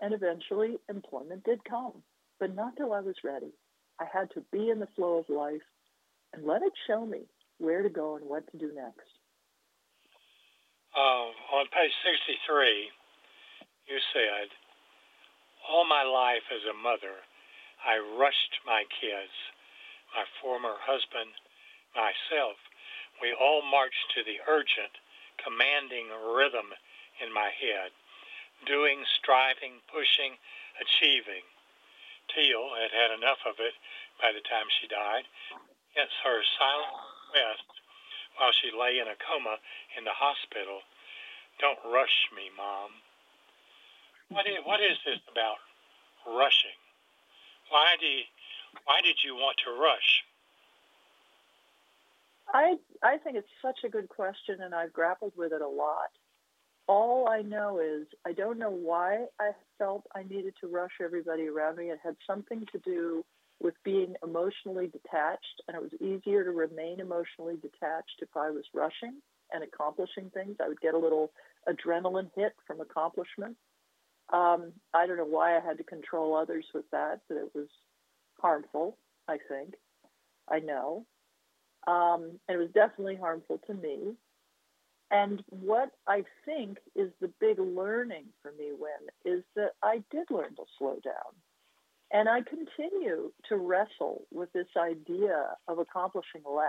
And 0.00 0.14
eventually, 0.14 0.78
employment 0.88 1.44
did 1.44 1.64
come, 1.64 2.02
but 2.38 2.54
not 2.54 2.76
till 2.76 2.92
I 2.92 3.00
was 3.00 3.16
ready. 3.24 3.52
I 3.98 4.04
had 4.04 4.30
to 4.32 4.44
be 4.52 4.70
in 4.70 4.78
the 4.78 4.88
flow 4.94 5.18
of 5.18 5.28
life 5.28 5.64
and 6.32 6.46
let 6.46 6.62
it 6.62 6.72
show 6.86 7.04
me 7.04 7.26
where 7.58 7.82
to 7.82 7.90
go 7.90 8.16
and 8.16 8.24
what 8.28 8.50
to 8.52 8.58
do 8.58 8.70
next. 8.74 9.10
Uh, 10.96 11.56
on 11.56 11.66
page 11.74 11.92
63, 12.04 12.88
you 13.88 13.98
said, 14.12 14.48
All 15.68 15.84
my 15.84 16.02
life 16.02 16.44
as 16.54 16.62
a 16.70 16.76
mother, 16.76 17.18
I 17.84 17.98
rushed 18.16 18.54
my 18.66 18.84
kids 19.00 19.34
my 20.14 20.26
former 20.42 20.74
husband, 20.82 21.30
myself, 21.94 22.58
we 23.22 23.34
all 23.34 23.62
marched 23.62 24.10
to 24.14 24.24
the 24.24 24.42
urgent, 24.48 24.94
commanding 25.38 26.10
rhythm 26.10 26.74
in 27.20 27.32
my 27.32 27.52
head, 27.52 27.92
doing, 28.66 29.04
striving, 29.20 29.80
pushing, 29.88 30.36
achieving. 30.80 31.44
Teal 32.32 32.72
had 32.78 32.92
had 32.92 33.10
enough 33.12 33.42
of 33.44 33.58
it 33.58 33.74
by 34.20 34.32
the 34.32 34.44
time 34.46 34.68
she 34.80 34.86
died. 34.88 35.26
Hence 35.96 36.14
her 36.24 36.40
silent 36.58 36.94
request 37.30 37.66
while 38.38 38.54
she 38.54 38.70
lay 38.72 38.98
in 38.98 39.08
a 39.10 39.18
coma 39.18 39.58
in 39.98 40.04
the 40.04 40.14
hospital. 40.14 40.80
Don't 41.58 41.80
rush 41.84 42.30
me, 42.32 42.48
Mom. 42.56 42.90
What 44.30 44.46
is, 44.46 44.62
what 44.64 44.80
is 44.80 44.96
this 45.04 45.18
about 45.30 45.58
rushing? 46.24 46.78
Why 47.68 47.96
do 47.98 48.06
you, 48.06 48.24
why 48.84 49.00
did 49.02 49.18
you 49.24 49.34
want 49.34 49.58
to 49.66 49.74
rush? 49.74 50.24
I 52.52 52.76
I 53.02 53.18
think 53.18 53.36
it's 53.36 53.50
such 53.62 53.84
a 53.84 53.88
good 53.88 54.08
question, 54.08 54.60
and 54.62 54.74
I've 54.74 54.92
grappled 54.92 55.32
with 55.36 55.52
it 55.52 55.62
a 55.62 55.68
lot. 55.68 56.10
All 56.90 57.28
I 57.28 57.42
know 57.42 57.78
is 57.78 58.08
I 58.26 58.32
don't 58.32 58.58
know 58.58 58.70
why 58.90 59.26
I 59.38 59.50
felt 59.78 60.02
I 60.16 60.24
needed 60.24 60.54
to 60.60 60.66
rush 60.66 60.96
everybody 61.00 61.46
around 61.46 61.76
me. 61.76 61.90
It 61.90 62.00
had 62.02 62.16
something 62.26 62.64
to 62.72 62.78
do 62.80 63.24
with 63.60 63.74
being 63.84 64.14
emotionally 64.24 64.88
detached, 64.88 65.62
and 65.68 65.76
it 65.76 65.82
was 65.82 65.94
easier 66.00 66.42
to 66.42 66.50
remain 66.50 66.98
emotionally 66.98 67.58
detached 67.62 68.18
if 68.20 68.30
I 68.36 68.50
was 68.50 68.64
rushing. 68.74 69.14
and 69.52 69.64
accomplishing 69.64 70.30
things. 70.30 70.56
I 70.62 70.68
would 70.68 70.80
get 70.80 70.94
a 70.94 70.98
little 70.98 71.32
adrenaline 71.68 72.30
hit 72.36 72.52
from 72.66 72.80
accomplishment. 72.80 73.56
Um, 74.32 74.72
I 74.94 75.06
don't 75.06 75.16
know 75.16 75.24
why 75.24 75.56
I 75.56 75.60
had 75.60 75.78
to 75.78 75.84
control 75.84 76.36
others 76.36 76.64
with 76.72 76.84
that, 76.92 77.20
but 77.28 77.36
it 77.36 77.50
was 77.54 77.68
harmful, 78.40 78.96
I 79.28 79.38
think. 79.48 79.74
I 80.48 80.60
know. 80.60 81.04
Um, 81.86 82.38
and 82.46 82.56
it 82.56 82.58
was 82.58 82.70
definitely 82.74 83.16
harmful 83.16 83.58
to 83.66 83.74
me. 83.74 84.14
And 85.10 85.42
what 85.48 85.90
I 86.06 86.24
think 86.44 86.78
is 86.94 87.10
the 87.20 87.32
big 87.40 87.58
learning 87.58 88.26
for 88.42 88.52
me, 88.52 88.70
Win, 88.78 89.34
is 89.36 89.42
that 89.56 89.72
I 89.82 90.02
did 90.10 90.30
learn 90.30 90.54
to 90.56 90.64
slow 90.78 90.98
down. 91.02 91.34
And 92.12 92.28
I 92.28 92.42
continue 92.42 93.32
to 93.48 93.56
wrestle 93.56 94.22
with 94.32 94.52
this 94.52 94.66
idea 94.76 95.56
of 95.68 95.78
accomplishing 95.78 96.42
less, 96.48 96.66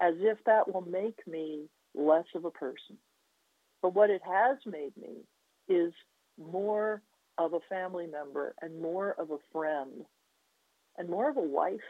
as 0.00 0.14
if 0.18 0.38
that 0.46 0.72
will 0.72 0.82
make 0.82 1.26
me 1.26 1.68
less 1.94 2.26
of 2.34 2.44
a 2.44 2.50
person. 2.50 2.96
But 3.80 3.94
what 3.94 4.10
it 4.10 4.22
has 4.24 4.58
made 4.66 4.96
me 4.96 5.24
is 5.68 5.92
more 6.38 7.02
of 7.38 7.52
a 7.54 7.60
family 7.68 8.06
member 8.06 8.54
and 8.60 8.80
more 8.80 9.12
of 9.18 9.30
a 9.30 9.38
friend 9.52 10.04
and 10.98 11.08
more 11.08 11.30
of 11.30 11.36
a 11.36 11.42
wife 11.42 11.80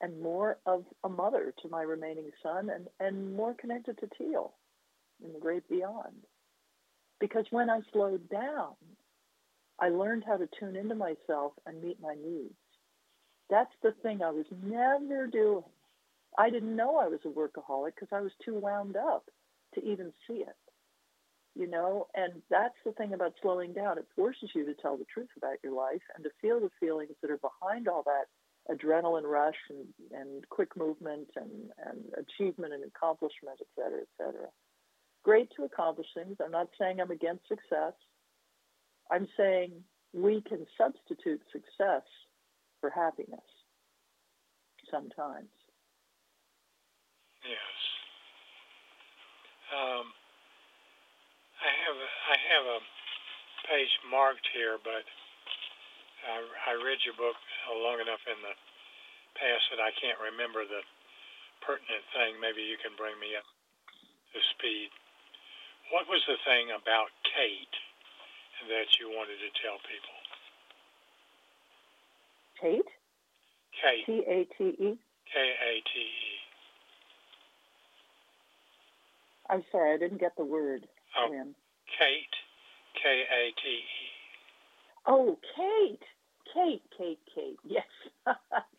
and 0.00 0.20
more 0.20 0.58
of 0.66 0.84
a 1.04 1.08
mother 1.08 1.54
to 1.62 1.68
my 1.68 1.82
remaining 1.82 2.30
son 2.42 2.70
and, 2.70 2.88
and 3.00 3.36
more 3.36 3.54
connected 3.54 3.98
to 3.98 4.08
Teal 4.18 4.52
in 5.24 5.32
the 5.32 5.40
great 5.40 5.68
beyond. 5.68 6.14
Because 7.20 7.46
when 7.50 7.70
I 7.70 7.80
slowed 7.92 8.28
down, 8.28 8.74
I 9.80 9.88
learned 9.88 10.24
how 10.26 10.36
to 10.36 10.48
tune 10.60 10.76
into 10.76 10.94
myself 10.94 11.52
and 11.66 11.82
meet 11.82 12.00
my 12.00 12.14
needs. 12.14 12.54
That's 13.50 13.72
the 13.82 13.92
thing 14.02 14.22
I 14.22 14.30
was 14.30 14.46
never 14.62 15.26
doing. 15.26 15.64
I 16.38 16.50
didn't 16.50 16.76
know 16.76 16.98
I 16.98 17.08
was 17.08 17.20
a 17.24 17.28
workaholic 17.28 17.94
because 17.94 18.08
I 18.12 18.20
was 18.20 18.32
too 18.44 18.54
wound 18.54 18.96
up 18.96 19.24
to 19.74 19.84
even 19.84 20.12
see 20.26 20.38
it. 20.38 20.56
You 21.56 21.68
know, 21.68 22.08
and 22.16 22.42
that's 22.50 22.74
the 22.84 22.92
thing 22.92 23.14
about 23.14 23.34
slowing 23.40 23.72
down. 23.72 23.98
It 23.98 24.06
forces 24.16 24.50
you 24.54 24.66
to 24.66 24.74
tell 24.74 24.96
the 24.96 25.04
truth 25.12 25.28
about 25.36 25.58
your 25.62 25.72
life 25.72 26.02
and 26.14 26.24
to 26.24 26.30
feel 26.40 26.58
the 26.58 26.70
feelings 26.80 27.14
that 27.22 27.30
are 27.30 27.38
behind 27.38 27.86
all 27.86 28.02
that 28.04 28.26
adrenaline 28.74 29.22
rush 29.24 29.54
and, 29.70 29.86
and 30.20 30.48
quick 30.48 30.76
movement 30.76 31.28
and, 31.36 31.70
and 31.86 32.02
achievement 32.16 32.72
and 32.72 32.82
accomplishment, 32.84 33.58
et 33.60 33.68
cetera, 33.76 34.00
et 34.00 34.08
cetera. 34.18 34.48
Great 35.24 35.48
to 35.56 35.64
accomplish 35.64 36.06
things. 36.14 36.36
I'm 36.44 36.52
not 36.52 36.68
saying 36.78 37.00
I'm 37.00 37.10
against 37.10 37.48
success. 37.48 37.96
I'm 39.10 39.26
saying 39.36 39.72
we 40.12 40.42
can 40.42 40.66
substitute 40.76 41.40
success 41.50 42.04
for 42.80 42.90
happiness 42.90 43.40
sometimes. 44.90 45.48
Yes. 47.42 47.76
Um, 49.72 50.06
I 51.60 51.70
have 51.88 51.96
a, 51.96 52.08
I 52.08 52.36
have 52.52 52.66
a 52.68 52.80
page 53.68 53.94
marked 54.12 54.44
here, 54.52 54.76
but 54.84 55.04
I, 56.28 56.36
I 56.68 56.72
read 56.84 57.00
your 57.04 57.16
book 57.16 57.36
long 57.72 58.00
enough 58.00 58.20
in 58.28 58.36
the 58.44 58.54
past 59.40 59.64
that 59.72 59.80
I 59.80 59.90
can't 59.98 60.20
remember 60.20 60.68
the 60.68 60.84
pertinent 61.64 62.04
thing. 62.12 62.36
Maybe 62.40 62.60
you 62.60 62.76
can 62.80 62.92
bring 62.96 63.16
me 63.16 63.34
up 63.36 63.48
to 64.36 64.40
speed. 64.56 64.92
What 65.94 66.10
was 66.10 66.26
the 66.26 66.34
thing 66.42 66.74
about 66.74 67.06
Kate 67.22 67.76
that 68.66 68.98
you 68.98 69.14
wanted 69.14 69.38
to 69.38 69.50
tell 69.62 69.78
people? 69.86 70.18
Kate? 72.58 72.90
Kate. 73.78 74.02
T 74.02 74.26
A 74.26 74.42
T 74.58 74.74
E? 74.74 74.98
K 74.98 75.34
A 75.38 75.72
T 75.86 75.94
E. 75.94 76.34
I'm 79.48 79.62
sorry, 79.70 79.94
I 79.94 79.98
didn't 79.98 80.18
get 80.18 80.34
the 80.36 80.44
word. 80.44 80.88
Oh, 81.16 81.30
Lynn. 81.30 81.54
Kate. 81.96 82.34
K 83.00 83.22
A 83.30 83.54
T 83.54 83.62
E. 83.62 84.10
Oh, 85.06 85.38
Kate. 85.54 86.02
Kate, 86.52 86.82
Kate, 86.98 87.20
Kate. 87.32 87.58
Yes. 87.64 87.86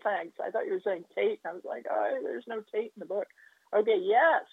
Thanks. 0.04 0.36
I 0.46 0.52
thought 0.52 0.66
you 0.66 0.74
were 0.74 0.82
saying 0.84 1.06
Tate. 1.16 1.40
And 1.46 1.52
I 1.52 1.54
was 1.54 1.64
like, 1.64 1.86
oh, 1.90 2.20
there's 2.24 2.44
no 2.46 2.62
Tate 2.74 2.92
in 2.94 3.00
the 3.00 3.06
book. 3.06 3.28
Okay, 3.74 4.00
yes. 4.04 4.44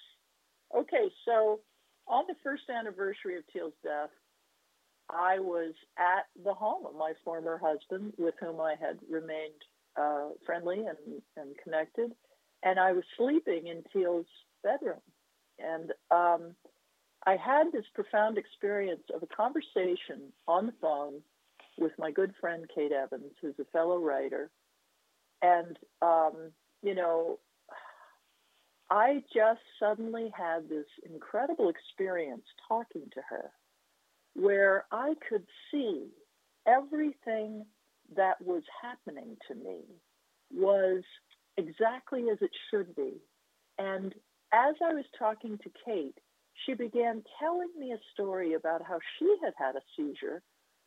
Okay, 0.73 1.11
so 1.25 1.59
on 2.07 2.25
the 2.29 2.35
first 2.43 2.65
anniversary 2.69 3.37
of 3.37 3.45
Teal's 3.53 3.73
death, 3.83 4.11
I 5.11 5.39
was 5.39 5.75
at 5.99 6.27
the 6.45 6.55
home 6.55 6.87
of 6.87 6.95
my 6.95 7.13
former 7.25 7.59
husband, 7.59 8.15
with 8.19 8.35
whom 8.41 8.61
I 8.61 8.75
had 8.81 8.99
remained 9.11 9.61
uh, 9.97 10.29
friendly 10.47 10.79
and, 10.79 11.21
and 11.37 11.55
connected, 11.63 12.13
and 12.63 12.79
I 12.79 12.93
was 12.93 13.05
sleeping 13.17 13.67
in 13.67 13.83
Teal's 13.93 14.27
bedroom. 14.63 15.01
And 15.59 15.93
um, 16.11 16.55
I 17.27 17.37
had 17.37 17.73
this 17.73 17.85
profound 17.95 18.39
experience 18.39 19.03
of 19.15 19.23
a 19.23 19.27
conversation 19.27 20.33
on 20.49 20.67
the 20.67 20.75
phone 20.81 21.21
with 21.79 21.93
my 21.99 22.11
good 22.11 22.33
friend 22.41 22.65
Kate 22.75 22.93
Evans, 22.93 23.33
who's 23.41 23.59
a 23.61 23.65
fellow 23.67 23.99
writer. 23.99 24.51
And, 25.41 25.79
um, 26.01 26.53
you 26.83 26.95
know, 26.95 27.39
I 28.93 29.23
just 29.35 29.63
suddenly 29.81 30.31
had 30.37 30.69
this 30.69 30.85
incredible 31.11 31.71
experience 31.71 32.45
talking 32.69 33.09
to 33.15 33.23
her 33.27 33.51
where 34.35 34.85
I 34.93 35.15
could 35.27 35.47
see 35.71 36.09
everything 36.67 37.65
that 38.15 38.39
was 38.45 38.63
happening 38.83 39.39
to 39.49 39.55
me 39.55 39.79
was 40.55 41.03
exactly 41.57 42.25
as 42.31 42.37
it 42.43 42.51
should 42.71 42.95
be. 42.95 43.15
And 43.79 44.15
as 44.53 44.75
I 44.85 44.93
was 44.93 45.07
talking 45.19 45.57
to 45.57 45.71
Kate, 45.87 46.19
she 46.67 46.75
began 46.75 47.23
telling 47.41 47.71
me 47.79 47.93
a 47.93 48.13
story 48.13 48.53
about 48.53 48.83
how 48.83 48.99
she 49.19 49.37
had 49.43 49.55
had 49.57 49.75
a 49.75 49.81
seizure 49.97 50.43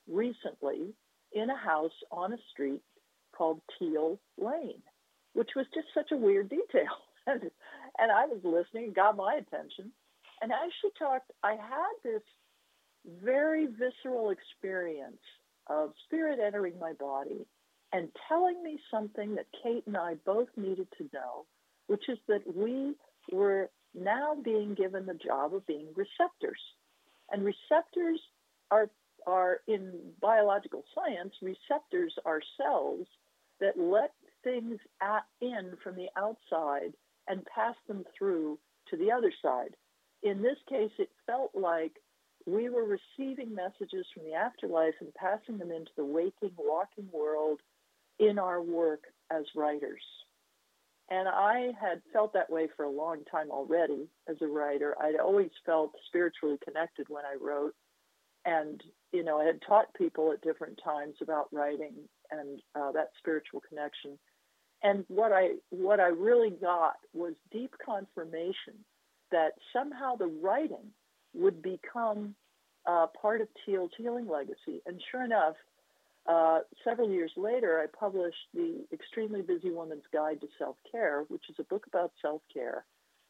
recently 0.07 0.93
in 1.33 1.49
a 1.49 1.57
house 1.57 2.03
on 2.11 2.33
a 2.33 2.37
street 2.51 2.83
called 3.35 3.61
Teal 3.79 4.19
Lane, 4.37 4.83
which 5.33 5.49
was 5.55 5.65
just 5.73 5.87
such 5.95 6.11
a 6.11 6.17
weird 6.17 6.49
detail. 6.49 6.99
and 7.99 8.11
I 8.11 8.25
was 8.25 8.39
listening, 8.43 8.93
got 8.93 9.17
my 9.17 9.35
attention. 9.35 9.91
And 10.41 10.51
as 10.51 10.71
she 10.81 10.89
talked, 10.97 11.31
I 11.43 11.51
had 11.51 11.93
this 12.03 12.21
very 13.23 13.67
visceral 13.67 14.31
experience 14.31 15.21
of 15.67 15.93
spirit 16.05 16.39
entering 16.45 16.77
my 16.79 16.93
body 16.93 17.45
and 17.93 18.09
telling 18.27 18.61
me 18.63 18.79
something 18.91 19.35
that 19.35 19.45
Kate 19.63 19.83
and 19.87 19.95
I 19.95 20.15
both 20.25 20.49
needed 20.57 20.87
to 20.97 21.09
know, 21.13 21.45
which 21.87 22.09
is 22.09 22.17
that 22.27 22.41
we 22.55 22.95
were 23.31 23.69
now 23.93 24.35
being 24.43 24.73
given 24.75 25.05
the 25.05 25.13
job 25.13 25.53
of 25.53 25.65
being 25.65 25.87
receptors. 25.95 26.59
And 27.31 27.43
receptors 27.43 28.19
are, 28.71 28.89
are 29.25 29.61
in 29.67 29.91
biological 30.21 30.83
science, 30.93 31.33
receptors 31.41 32.13
are 32.25 32.41
cells 32.57 33.07
that 33.61 33.79
let 33.79 34.11
things 34.43 34.77
at, 35.01 35.23
in 35.41 35.73
from 35.83 35.95
the 35.95 36.07
outside 36.17 36.93
and 37.27 37.45
pass 37.45 37.75
them 37.87 38.03
through 38.17 38.59
to 38.89 38.97
the 38.97 39.11
other 39.11 39.31
side. 39.41 39.75
In 40.23 40.41
this 40.41 40.57
case, 40.69 40.91
it 40.97 41.09
felt 41.25 41.51
like 41.53 41.93
we 42.45 42.69
were 42.69 42.85
receiving 42.85 43.55
messages 43.55 44.05
from 44.13 44.23
the 44.23 44.33
afterlife 44.33 44.93
and 45.01 45.13
passing 45.15 45.57
them 45.57 45.71
into 45.71 45.91
the 45.97 46.05
waking, 46.05 46.51
walking 46.57 47.09
world 47.11 47.59
in 48.19 48.37
our 48.39 48.61
work 48.61 49.03
as 49.31 49.43
writers. 49.55 50.01
And 51.09 51.27
I 51.27 51.71
had 51.79 52.01
felt 52.13 52.33
that 52.33 52.49
way 52.49 52.67
for 52.75 52.83
a 52.83 52.89
long 52.89 53.23
time 53.31 53.51
already 53.51 54.07
as 54.27 54.37
a 54.41 54.47
writer. 54.47 54.95
I'd 54.99 55.19
always 55.19 55.51
felt 55.65 55.93
spiritually 56.07 56.57
connected 56.63 57.07
when 57.09 57.23
I 57.25 57.35
wrote. 57.39 57.75
And, 58.45 58.81
you 59.11 59.23
know, 59.23 59.39
I 59.39 59.45
had 59.45 59.59
taught 59.67 59.93
people 59.95 60.31
at 60.31 60.41
different 60.41 60.79
times 60.83 61.15
about 61.21 61.51
writing 61.51 61.93
and 62.31 62.59
uh, 62.75 62.91
that 62.91 63.09
spiritual 63.19 63.61
connection. 63.67 64.17
And 64.85 65.03
what 65.07 65.31
I 65.31 65.53
what 65.71 65.99
I 65.99 66.09
really 66.09 66.51
got 66.51 66.97
was 67.11 67.33
deep 67.51 67.73
confirmation 67.83 68.75
that 69.31 69.53
somehow 69.73 70.15
the 70.15 70.27
writing 70.27 70.91
would 71.33 71.63
become 71.63 72.35
uh, 72.85 73.07
part 73.19 73.41
of 73.41 73.47
Teal's 73.65 73.89
healing 73.97 74.27
legacy. 74.29 74.83
And 74.85 75.01
sure 75.09 75.25
enough, 75.25 75.55
uh, 76.27 76.59
several 76.83 77.09
years 77.09 77.31
later, 77.35 77.81
I 77.81 77.87
published 77.97 78.37
The 78.53 78.85
Extremely 78.93 79.41
Busy 79.41 79.71
Woman's 79.71 80.03
Guide 80.13 80.39
to 80.41 80.47
Self 80.59 80.75
Care, 80.91 81.25
which 81.29 81.49
is 81.49 81.55
a 81.57 81.63
book 81.63 81.87
about 81.87 82.11
self 82.21 82.43
care, 82.53 82.85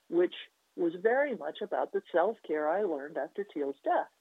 which 0.10 0.36
was 0.76 0.92
very 1.02 1.38
much 1.38 1.60
about 1.62 1.94
the 1.94 2.02
self 2.12 2.36
care 2.46 2.68
I 2.68 2.84
learned 2.84 3.18
after 3.18 3.46
Teal's 3.46 3.78
death. 3.86 4.12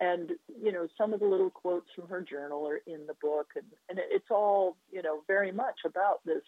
And, 0.00 0.32
you 0.60 0.72
know, 0.72 0.88
some 0.98 1.12
of 1.12 1.20
the 1.20 1.26
little 1.26 1.50
quotes 1.50 1.86
from 1.94 2.08
her 2.08 2.20
journal 2.20 2.66
are 2.66 2.80
in 2.84 3.06
the 3.06 3.14
book, 3.22 3.46
and, 3.54 3.64
and 3.88 4.00
it's 4.10 4.26
all, 4.28 4.76
you 4.90 5.02
know, 5.02 5.20
very 5.28 5.52
much 5.52 5.78
about 5.86 6.18
this 6.24 6.42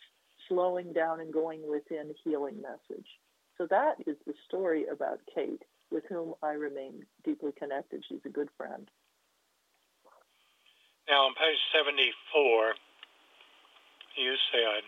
slowing 0.48 0.92
down 0.92 1.20
and 1.20 1.32
going 1.32 1.68
within 1.68 2.14
healing 2.24 2.60
message. 2.62 3.06
So 3.58 3.66
that 3.70 3.96
is 4.06 4.16
the 4.26 4.34
story 4.48 4.84
about 4.92 5.20
Kate, 5.34 5.62
with 5.90 6.04
whom 6.08 6.34
I 6.42 6.52
remain 6.52 7.04
deeply 7.24 7.52
connected. 7.56 8.04
She's 8.08 8.24
a 8.24 8.30
good 8.30 8.48
friend. 8.56 8.88
Now, 11.08 11.30
on 11.30 11.34
page 11.34 11.62
74, 11.72 12.74
you 14.18 14.34
said, 14.50 14.82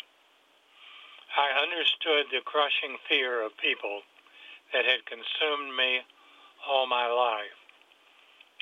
I 1.36 1.62
understood 1.62 2.26
the 2.32 2.42
crushing 2.44 2.98
fear 3.08 3.44
of 3.44 3.52
people 3.62 4.02
that 4.72 4.84
had 4.84 5.06
consumed 5.06 5.76
me 5.76 6.02
all 6.66 6.86
my 6.90 7.06
life. 7.06 7.54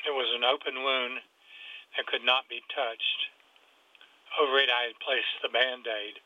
It 0.05 0.13
was 0.13 0.29
an 0.37 0.45
open 0.45 0.83
wound 0.83 1.19
that 1.97 2.05
could 2.05 2.23
not 2.23 2.47
be 2.47 2.61
touched. 2.69 3.19
Over 4.37 4.59
it, 4.61 4.69
I 4.69 4.93
had 4.93 4.99
placed 5.01 5.33
the 5.41 5.49
band 5.49 5.89
aid 5.89 6.21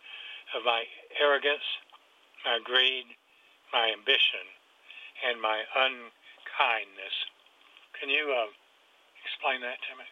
of 0.55 0.63
my 0.65 0.83
arrogance, 1.21 1.65
my 2.45 2.59
greed, 2.63 3.05
my 3.73 3.91
ambition, 3.97 4.45
and 5.27 5.41
my 5.41 5.63
unkindness. 5.75 7.15
Can 7.99 8.09
you 8.09 8.33
uh, 8.33 8.49
explain 9.23 9.61
that 9.61 9.77
to 9.87 9.91
me? 9.97 10.07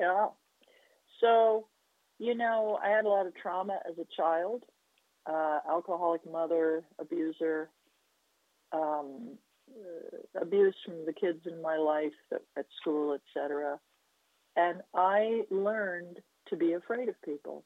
Yeah. 0.00 0.28
So, 1.20 1.66
you 2.18 2.34
know, 2.34 2.78
I 2.82 2.90
had 2.90 3.04
a 3.04 3.08
lot 3.08 3.26
of 3.26 3.34
trauma 3.34 3.78
as 3.88 3.96
a 3.98 4.06
child. 4.16 4.64
Uh, 5.26 5.60
alcoholic 5.68 6.22
mother, 6.30 6.82
abuser, 6.98 7.68
um, 8.72 9.36
uh, 9.70 10.40
abuse 10.40 10.74
from 10.84 11.04
the 11.04 11.12
kids 11.12 11.40
in 11.44 11.60
my 11.60 11.76
life 11.76 12.12
at, 12.32 12.40
at 12.56 12.64
school, 12.80 13.14
etc. 13.14 13.78
And 14.56 14.80
I 14.94 15.42
learned 15.50 16.18
to 16.48 16.56
be 16.56 16.72
afraid 16.72 17.10
of 17.10 17.20
people. 17.22 17.64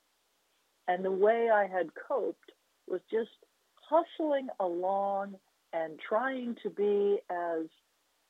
And 0.88 1.04
the 1.04 1.12
way 1.12 1.48
I 1.52 1.66
had 1.66 1.90
coped 2.08 2.52
was 2.88 3.00
just 3.10 3.30
hustling 3.76 4.48
along 4.60 5.36
and 5.72 5.98
trying 6.06 6.56
to 6.62 6.70
be 6.70 7.18
as 7.30 7.66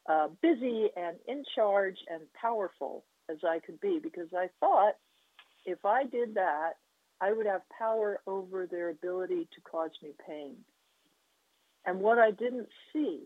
uh, 0.08 0.28
busy 0.40 0.88
and 0.96 1.16
in 1.26 1.44
charge 1.54 1.96
and 2.10 2.22
powerful 2.40 3.04
as 3.30 3.38
I 3.44 3.60
could 3.60 3.80
be 3.80 4.00
because 4.02 4.28
I 4.34 4.48
thought 4.60 4.94
if 5.64 5.84
I 5.84 6.04
did 6.04 6.34
that, 6.34 6.72
I 7.20 7.32
would 7.32 7.46
have 7.46 7.62
power 7.76 8.20
over 8.26 8.66
their 8.66 8.90
ability 8.90 9.48
to 9.54 9.60
cause 9.60 9.90
me 10.02 10.10
pain. 10.26 10.56
And 11.86 12.00
what 12.00 12.18
I 12.18 12.32
didn't 12.32 12.68
see 12.92 13.20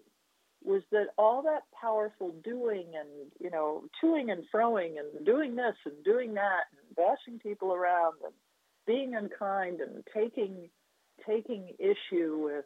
was 0.63 0.83
that 0.91 1.07
all 1.17 1.43
that 1.43 1.63
powerful 1.79 2.35
doing 2.45 2.87
and, 2.99 3.31
you 3.39 3.51
know, 3.51 3.85
toing 4.03 4.31
and 4.33 4.45
froing 4.55 4.97
and 4.99 5.25
doing 5.25 5.55
this 5.57 5.77
and 5.85 6.05
doing 6.05 6.35
that 6.35 6.65
and 6.73 6.97
bashing 6.97 7.39
people 7.39 7.73
around 7.73 8.15
and 8.25 8.33
being 8.87 9.15
unkind 9.15 9.81
and 9.81 10.05
taking 10.15 10.69
taking 11.27 11.71
issue 11.79 12.39
with 12.39 12.65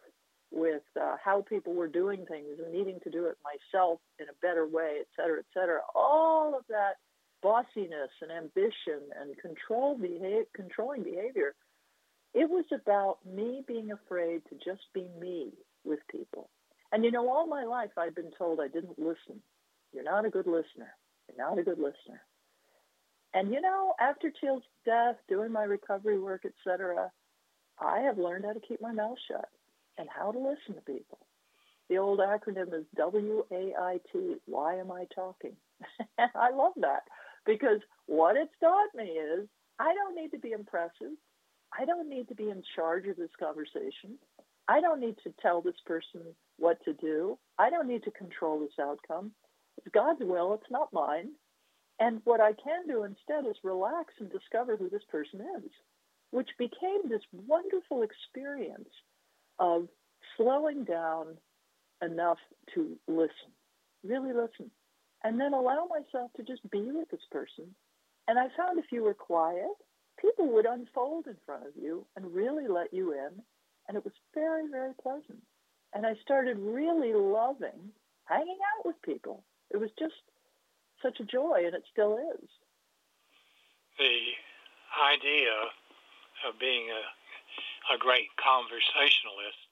with 0.53 0.83
uh, 1.01 1.17
how 1.23 1.43
people 1.43 1.75
were 1.75 1.89
doing 1.89 2.27
things 2.27 2.59
and 2.63 2.73
needing 2.73 2.99
to 3.05 3.11
do 3.11 3.27
it 3.27 3.39
myself 3.45 4.01
in 4.19 4.27
a 4.29 4.39
better 4.43 4.67
way, 4.67 4.97
et 5.01 5.07
cetera, 5.15 5.39
et 5.39 5.45
cetera. 5.55 5.81
All 5.95 6.57
of 6.57 6.65
that 6.69 6.95
bossiness 7.43 8.11
and 8.21 8.33
ambition 8.33 9.01
and 9.21 9.39
control 9.39 9.97
behavior, 9.97 10.45
controlling 10.55 11.05
behavior, 11.05 11.55
it 12.35 12.51
was 12.51 12.65
about 12.73 13.19
me 13.25 13.63
being 13.67 13.93
afraid 13.93 14.43
to 14.49 14.57
just 14.57 14.83
be 14.93 15.07
me 15.21 15.51
with 15.85 16.01
people. 16.11 16.51
And 16.93 17.05
you 17.05 17.13
know, 17.13 17.31
all 17.31 17.47
my 17.47 17.65
life 17.65 17.91
I've 17.97 18.15
been 18.15 18.33
told 18.37 18.61
I 18.61 18.69
didn't 18.69 18.99
listen. 18.99 19.41
You're 19.93 20.05
not 20.05 20.25
a 20.25 20.31
good 20.31 20.47
listener. 20.47 20.95
You're 21.29 21.47
not 21.47 21.59
a 21.59 21.63
good 21.63 21.79
listener. 21.79 22.21
And 23.35 23.53
you 23.53 23.61
know, 23.61 23.95
after 24.01 24.31
Teal's 24.41 24.63
death, 24.85 25.17
doing 25.29 25.53
my 25.53 25.63
recovery 25.65 26.19
work, 26.19 26.45
etc., 26.45 27.11
I 27.79 28.01
have 28.01 28.19
learned 28.19 28.45
how 28.45 28.53
to 28.53 28.61
keep 28.61 28.81
my 28.81 28.93
mouth 28.93 29.19
shut 29.29 29.49
and 29.99 30.09
how 30.09 30.33
to 30.33 30.39
listen 30.39 30.75
to 30.75 30.81
people. 30.93 31.19
The 31.89 31.99
old 31.99 32.21
acronym 32.21 32.73
is 32.75 32.85
W 32.97 33.45
A 33.51 33.75
I 33.79 34.01
T. 34.13 34.37
Why 34.47 34.77
am 34.77 34.93
I 34.93 35.07
talking? 35.15 35.57
I 36.19 36.51
love 36.51 36.73
that 36.81 37.03
because 37.47 37.81
what 38.07 38.37
it's 38.37 38.53
taught 38.61 38.95
me 38.95 39.05
is 39.05 39.49
I 39.79 39.95
don't 39.95 40.15
need 40.15 40.31
to 40.31 40.39
be 40.39 40.53
impressive. 40.53 41.17
I 41.79 41.85
don't 41.85 42.09
need 42.09 42.29
to 42.29 42.35
be 42.35 42.51
in 42.51 42.63
charge 42.77 43.07
of 43.07 43.17
this 43.17 43.31
conversation. 43.39 44.19
I 44.69 44.81
don't 44.81 45.01
need 45.01 45.17
to 45.25 45.35
tell 45.41 45.63
this 45.63 45.81
person 45.87 46.21
what 46.59 46.79
to 46.85 46.93
do. 46.95 47.39
I 47.59 47.71
don't 47.71 47.89
need 47.89 48.05
to 48.05 48.11
control 48.13 48.61
this 48.61 48.79
outcome. 48.81 49.33
It's 49.79 49.89
God's 49.93 50.21
will, 50.21 50.55
it's 50.55 50.71
not 50.71 50.93
mine. 50.93 51.31
And 52.01 52.23
what 52.25 52.41
I 52.41 52.53
can 52.53 52.87
do 52.89 53.05
instead 53.05 53.47
is 53.49 53.57
relax 53.63 54.15
and 54.19 54.33
discover 54.33 54.77
who 54.77 54.89
this 54.89 55.05
person 55.11 55.41
is, 55.59 55.71
which 56.31 56.49
became 56.59 57.09
this 57.09 57.23
wonderful 57.47 58.03
experience 58.03 58.89
of 59.59 59.87
slowing 60.37 60.85
down 60.85 61.37
enough 62.03 62.39
to 62.75 62.97
listen, 63.07 63.53
really 64.03 64.33
listen, 64.33 64.71
and 65.23 65.39
then 65.39 65.53
allow 65.53 65.87
myself 65.91 66.31
to 66.37 66.43
just 66.43 66.69
be 66.71 66.91
with 66.91 67.11
this 67.11 67.21
person. 67.31 67.67
And 68.27 68.39
I 68.39 68.49
found 68.57 68.79
if 68.79 68.87
you 68.91 69.05
were 69.05 69.13
quiet, 69.13 69.77
people 70.19 70.49
would 70.55 70.67
unfold 70.67 71.27
in 71.27 71.37
front 71.45 71.67
of 71.67 71.73
you 71.77 72.07
and 72.17 72.35
really 72.35 72.67
let 72.67 72.95
you 72.95 73.13
in. 73.13 73.43
And 73.89 73.97
it 73.97 74.05
was 74.05 74.15
very, 74.35 74.69
very 74.71 74.95
pleasant. 75.03 75.43
And 75.93 76.07
I 76.07 76.15
started 76.23 76.57
really 76.59 77.13
loving 77.13 77.93
hanging 78.25 78.59
out 78.79 78.87
with 78.87 79.03
people. 79.03 79.45
It 79.71 79.79
was 79.79 79.91
just 79.99 80.15
such 81.03 81.21
a 81.21 81.25
joy, 81.25 81.65
and 81.67 81.75
it 81.75 81.85
still 81.91 82.17
is. 82.17 82.49
The 83.99 84.37
idea 85.13 85.55
of 86.49 86.59
being 86.59 86.89
a, 86.89 87.05
a 87.95 87.99
great 87.99 88.29
conversationalist 88.41 89.69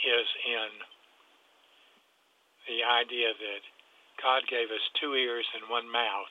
is 0.00 0.28
in 0.46 0.70
the 2.68 2.86
idea 2.86 3.34
that 3.34 3.62
God 4.22 4.46
gave 4.46 4.70
us 4.70 4.84
two 5.00 5.14
ears 5.14 5.46
and 5.58 5.68
one 5.68 5.90
mouth, 5.90 6.30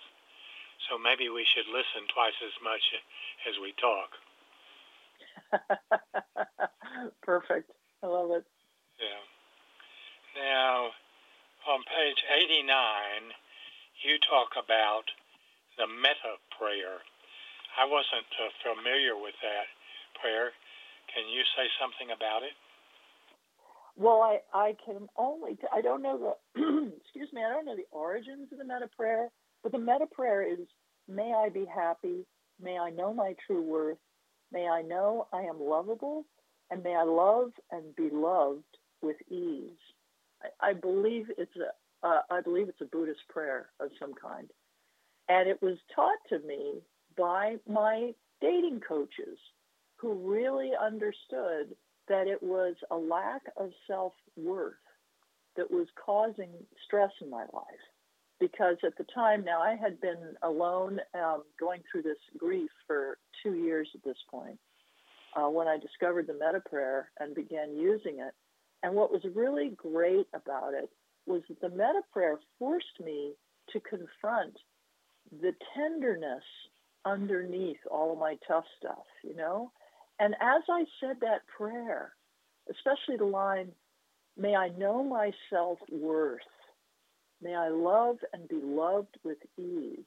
so 0.87 0.97
maybe 0.97 1.27
we 1.29 1.45
should 1.45 1.67
listen 1.67 2.07
twice 2.13 2.37
as 2.39 2.55
much 2.63 2.85
as 3.49 3.55
we 3.59 3.73
talk. 3.75 4.09
Perfect. 7.21 7.71
I 8.03 8.07
love 8.07 8.31
it. 8.31 8.45
Yeah. 8.99 9.23
Now, 10.37 10.91
on 11.67 11.83
page 11.83 12.21
89, 12.29 12.69
you 14.03 14.17
talk 14.27 14.55
about 14.55 15.05
the 15.77 15.87
metta 15.87 16.39
prayer. 16.55 17.03
I 17.77 17.85
wasn't 17.85 18.27
uh, 18.39 18.51
familiar 18.63 19.15
with 19.15 19.35
that 19.43 19.67
prayer. 20.19 20.51
Can 21.13 21.27
you 21.29 21.43
say 21.55 21.67
something 21.79 22.11
about 22.15 22.43
it? 22.43 22.55
Well, 23.95 24.21
I, 24.21 24.39
I 24.53 24.75
can 24.85 25.09
only, 25.17 25.57
I 25.73 25.81
don't 25.81 26.01
know 26.01 26.35
the, 26.55 26.61
excuse 27.03 27.29
me, 27.33 27.43
I 27.43 27.49
don't 27.51 27.65
know 27.65 27.75
the 27.75 27.89
origins 27.91 28.47
of 28.51 28.57
the 28.57 28.63
metta 28.63 28.87
prayer, 28.95 29.29
but 29.61 29.71
the 29.71 29.79
metta 29.79 30.05
prayer 30.05 30.41
is, 30.41 30.67
may 31.07 31.33
I 31.33 31.49
be 31.49 31.65
happy, 31.65 32.25
may 32.61 32.77
I 32.77 32.91
know 32.91 33.13
my 33.13 33.35
true 33.45 33.61
worth, 33.61 33.97
may 34.51 34.67
I 34.67 34.81
know 34.81 35.27
I 35.33 35.41
am 35.41 35.59
lovable, 35.59 36.25
and 36.71 36.83
may 36.83 36.95
I 36.95 37.03
love 37.03 37.51
and 37.71 37.95
be 37.95 38.09
loved 38.11 38.63
with 39.01 39.17
ease. 39.29 39.71
I, 40.41 40.69
I 40.69 40.73
believe 40.73 41.27
it's 41.37 41.55
a, 41.57 41.71
uh, 42.03 42.21
I 42.29 42.41
believe 42.41 42.69
it's 42.69 42.81
a 42.81 42.85
Buddhist 42.85 43.27
prayer 43.29 43.69
of 43.79 43.89
some 43.99 44.13
kind. 44.13 44.49
And 45.27 45.47
it 45.47 45.61
was 45.61 45.77
taught 45.95 46.17
to 46.29 46.39
me 46.47 46.81
by 47.17 47.57
my 47.67 48.13
dating 48.41 48.81
coaches 48.87 49.37
who 49.97 50.13
really 50.13 50.71
understood 50.81 51.75
that 52.07 52.27
it 52.27 52.41
was 52.41 52.75
a 52.89 52.95
lack 52.95 53.41
of 53.57 53.69
self 53.87 54.13
worth 54.35 54.73
that 55.55 55.69
was 55.69 55.87
causing 56.03 56.49
stress 56.85 57.11
in 57.21 57.29
my 57.29 57.43
life. 57.53 57.83
Because 58.39 58.77
at 58.85 58.97
the 58.97 59.05
time, 59.13 59.43
now 59.43 59.61
I 59.61 59.75
had 59.75 59.99
been 59.99 60.35
alone, 60.43 60.99
um, 61.13 61.43
going 61.59 61.81
through 61.91 62.03
this 62.03 62.17
grief 62.37 62.69
for 62.87 63.17
two 63.43 63.55
years 63.55 63.89
at 63.93 64.03
this 64.03 64.17
point, 64.31 64.57
uh, 65.35 65.49
when 65.49 65.67
I 65.67 65.77
discovered 65.77 66.27
the 66.27 66.33
metta 66.33 66.61
prayer 66.61 67.11
and 67.19 67.35
began 67.35 67.75
using 67.75 68.19
it. 68.19 68.33
And 68.81 68.95
what 68.95 69.11
was 69.11 69.21
really 69.35 69.71
great 69.75 70.27
about 70.33 70.73
it 70.73 70.89
was 71.29 71.43
that 71.49 71.61
the 71.61 71.69
metta 71.69 72.01
prayer 72.11 72.39
forced 72.59 72.99
me 73.03 73.33
to 73.71 73.79
confront 73.79 74.57
the 75.41 75.53
tenderness 75.75 76.43
underneath 77.05 77.77
all 77.89 78.13
of 78.13 78.19
my 78.19 78.37
tough 78.47 78.65
stuff, 78.79 79.05
you 79.23 79.35
know? 79.35 79.71
And 80.19 80.35
as 80.41 80.63
I 80.69 80.83
said 80.99 81.17
that 81.21 81.47
prayer, 81.55 82.13
especially 82.69 83.17
the 83.17 83.25
line, 83.25 83.71
May 84.39 84.55
I 84.55 84.69
know 84.69 85.03
my 85.03 85.33
self 85.49 85.79
worth, 85.91 86.39
may 87.41 87.55
I 87.55 87.67
love 87.67 88.17
and 88.31 88.47
be 88.47 88.61
loved 88.63 89.17
with 89.25 89.37
ease, 89.57 90.05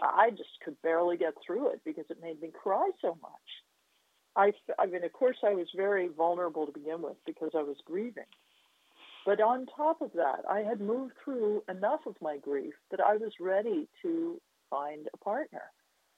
I 0.00 0.30
just 0.30 0.60
could 0.64 0.80
barely 0.82 1.16
get 1.16 1.34
through 1.44 1.70
it 1.70 1.80
because 1.84 2.04
it 2.08 2.22
made 2.22 2.40
me 2.40 2.50
cry 2.62 2.90
so 3.00 3.18
much. 3.20 3.32
I, 4.36 4.52
I 4.78 4.86
mean, 4.86 5.04
of 5.04 5.12
course, 5.12 5.38
I 5.44 5.54
was 5.54 5.66
very 5.76 6.08
vulnerable 6.08 6.66
to 6.66 6.72
begin 6.72 7.02
with 7.02 7.16
because 7.26 7.50
I 7.56 7.62
was 7.62 7.76
grieving. 7.84 8.30
But 9.24 9.40
on 9.40 9.66
top 9.76 10.00
of 10.02 10.12
that, 10.14 10.42
I 10.50 10.60
had 10.60 10.80
moved 10.80 11.14
through 11.24 11.62
enough 11.68 12.00
of 12.06 12.16
my 12.20 12.38
grief 12.38 12.74
that 12.90 13.00
I 13.00 13.16
was 13.16 13.32
ready 13.40 13.88
to 14.02 14.40
find 14.70 15.08
a 15.12 15.16
partner 15.18 15.62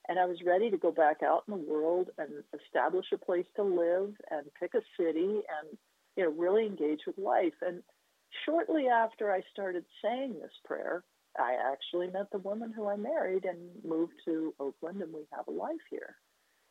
and 0.07 0.19
I 0.19 0.25
was 0.25 0.37
ready 0.45 0.69
to 0.69 0.77
go 0.77 0.91
back 0.91 1.23
out 1.23 1.43
in 1.47 1.53
the 1.53 1.71
world 1.71 2.09
and 2.17 2.29
establish 2.53 3.05
a 3.13 3.17
place 3.17 3.45
to 3.55 3.63
live 3.63 4.13
and 4.29 4.45
pick 4.59 4.73
a 4.75 4.81
city 4.97 5.41
and 5.49 5.77
you 6.15 6.23
know 6.23 6.31
really 6.31 6.65
engage 6.65 7.01
with 7.07 7.17
life. 7.17 7.53
And 7.61 7.81
shortly 8.45 8.87
after 8.87 9.31
I 9.31 9.41
started 9.51 9.85
saying 10.03 10.35
this 10.41 10.51
prayer, 10.63 11.03
I 11.37 11.55
actually 11.71 12.07
met 12.07 12.29
the 12.31 12.37
woman 12.37 12.71
who 12.71 12.87
I 12.87 12.95
married 12.95 13.45
and 13.45 13.57
moved 13.83 14.13
to 14.25 14.53
Oakland, 14.59 15.01
and 15.01 15.13
we 15.13 15.21
have 15.35 15.47
a 15.47 15.51
life 15.51 15.75
here. 15.89 16.15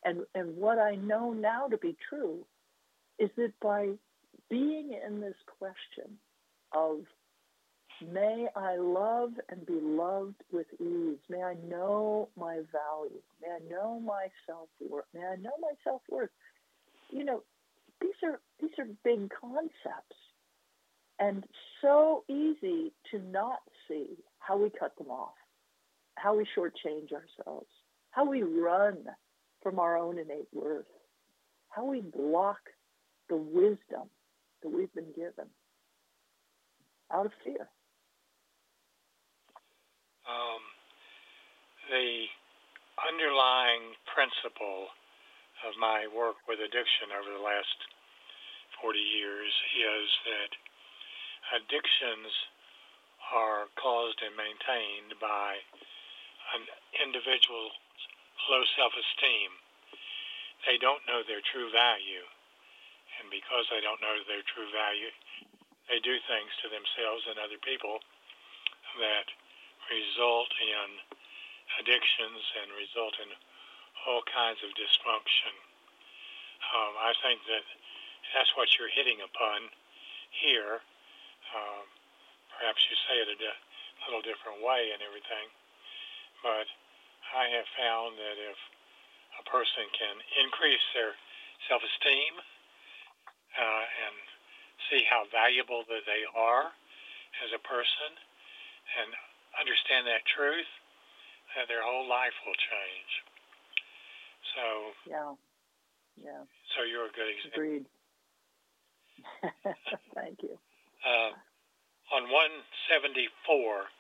And 0.05 0.21
and 0.35 0.57
what 0.57 0.79
I 0.79 0.95
know 0.95 1.33
now 1.33 1.67
to 1.69 1.79
be 1.79 1.97
true 2.09 2.47
is 3.19 3.31
that 3.37 3.53
by 3.61 3.91
being 4.51 4.99
in 5.07 5.21
this 5.21 5.37
question 5.59 6.19
of 6.73 7.01
may 8.13 8.49
I 8.57 8.77
love 8.77 9.33
and 9.49 9.65
be 9.67 9.79
loved 9.81 10.43
with 10.53 10.67
ease. 10.81 11.19
May 11.29 11.43
I 11.43 11.55
know 11.69 12.29
my 12.37 12.61
value. 12.73 13.21
May 13.41 13.49
I 13.49 13.71
know 13.71 14.01
my 14.01 14.27
self 14.47 14.69
worth. 14.89 15.05
May 15.15 15.25
I 15.25 15.37
know 15.37 15.53
my 15.61 15.73
self 15.83 16.03
worth. 16.11 16.31
You 17.11 17.25
know, 17.25 17.43
these 18.01 18.15
are 18.25 18.41
these 18.61 18.77
are 18.79 18.87
big 19.05 19.31
concepts 19.41 20.17
and 21.19 21.45
so 21.81 22.25
easy 22.29 22.93
to 23.11 23.19
not 23.31 23.61
see 23.89 24.17
how 24.39 24.57
we 24.57 24.71
cut 24.71 24.97
them 24.99 25.09
off, 25.09 25.35
how 26.17 26.37
we 26.37 26.47
shortchange 26.57 27.13
ourselves, 27.13 27.69
how 28.11 28.29
we 28.29 28.43
run 28.43 28.99
from 29.63 29.79
our 29.79 29.97
own 29.97 30.19
innate 30.19 30.49
worth, 30.53 30.87
how 31.69 31.85
we 31.85 32.01
block 32.01 32.59
the 33.29 33.37
wisdom 33.37 34.09
that 34.65 34.73
we've 34.73 34.93
been 34.97 35.13
given 35.13 35.53
out 37.13 37.27
of 37.29 37.33
fear. 37.45 37.69
Um, 40.25 40.65
the 41.93 42.25
underlying 42.97 43.93
principle 44.09 44.89
of 45.69 45.77
my 45.77 46.09
work 46.09 46.41
with 46.49 46.65
addiction 46.65 47.13
over 47.13 47.29
the 47.29 47.45
last 47.45 47.77
40 48.81 48.97
years 48.99 49.53
is 49.77 50.09
that 50.25 50.51
addictions 51.61 52.33
are 53.33 53.69
caused 53.77 54.21
and 54.25 54.33
maintained 54.37 55.17
by 55.21 55.61
an 56.57 56.65
individual's 57.05 57.77
low 58.49 58.65
self-esteem. 58.77 59.51
They 60.69 60.77
don't 60.81 61.05
know 61.09 61.21
their 61.25 61.45
true 61.45 61.69
value. 61.73 62.25
And 63.23 63.31
because 63.31 63.67
they 63.71 63.81
don't 63.81 64.03
know 64.03 64.17
their 64.27 64.43
true 64.47 64.69
value, 64.75 65.13
they 65.89 66.01
do 66.01 66.17
things 66.27 66.51
to 66.65 66.67
themselves 66.73 67.29
and 67.29 67.37
other 67.39 67.61
people 67.61 68.01
that 68.99 69.27
result 69.91 70.51
in 70.59 70.89
addictions 71.81 72.43
and 72.63 72.73
result 72.79 73.15
in 73.21 73.31
all 74.07 74.23
kinds 74.29 74.61
of 74.65 74.71
dysfunction. 74.77 75.55
Um, 76.73 76.93
I 77.01 77.13
think 77.21 77.41
that 77.49 77.65
that's 78.33 78.53
what 78.57 78.73
you're 78.77 78.93
hitting 78.93 79.21
upon 79.21 79.69
here. 80.33 80.81
Um, 81.53 81.85
perhaps 82.57 82.81
you 82.89 82.97
say 83.07 83.21
it 83.21 83.29
a 83.29 83.39
di- 83.39 83.63
little 84.09 84.25
different 84.25 84.65
way 84.65 84.93
and 84.93 85.01
everything, 85.05 85.49
but 86.41 86.67
I 87.33 87.49
have 87.57 87.69
found 87.77 88.17
that 88.17 88.37
if 88.37 88.59
a 89.41 89.45
person 89.49 89.85
can 89.93 90.17
increase 90.41 90.83
their 90.93 91.17
self-esteem 91.69 92.41
uh, 93.55 93.85
and 94.07 94.15
see 94.91 95.03
how 95.09 95.25
valuable 95.31 95.87
that 95.89 96.05
they 96.05 96.23
are 96.35 96.75
as 97.43 97.51
a 97.55 97.63
person 97.63 98.11
and 99.01 99.11
understand 99.59 100.07
that 100.07 100.23
truth, 100.29 100.69
that 101.57 101.67
their 101.71 101.83
whole 101.83 102.07
life 102.07 102.35
will 102.47 102.59
change. 102.59 103.13
So 104.55 104.65
yeah, 105.09 105.33
yeah. 106.19 106.43
So 106.77 106.85
you're 106.87 107.11
a 107.11 107.15
good 107.15 107.31
example. 107.31 107.59
Agreed. 107.59 107.87
Thank 110.15 110.43
you. 110.43 110.59
Uh, 111.03 111.33
on 112.15 112.29
174, 112.31 113.91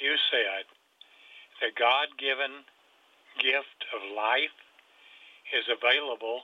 you 0.00 0.12
said 0.30 0.64
the 1.62 1.70
God-given 1.78 2.66
gift 3.40 3.80
of 3.94 4.00
life 4.14 4.54
is 5.54 5.64
available 5.70 6.42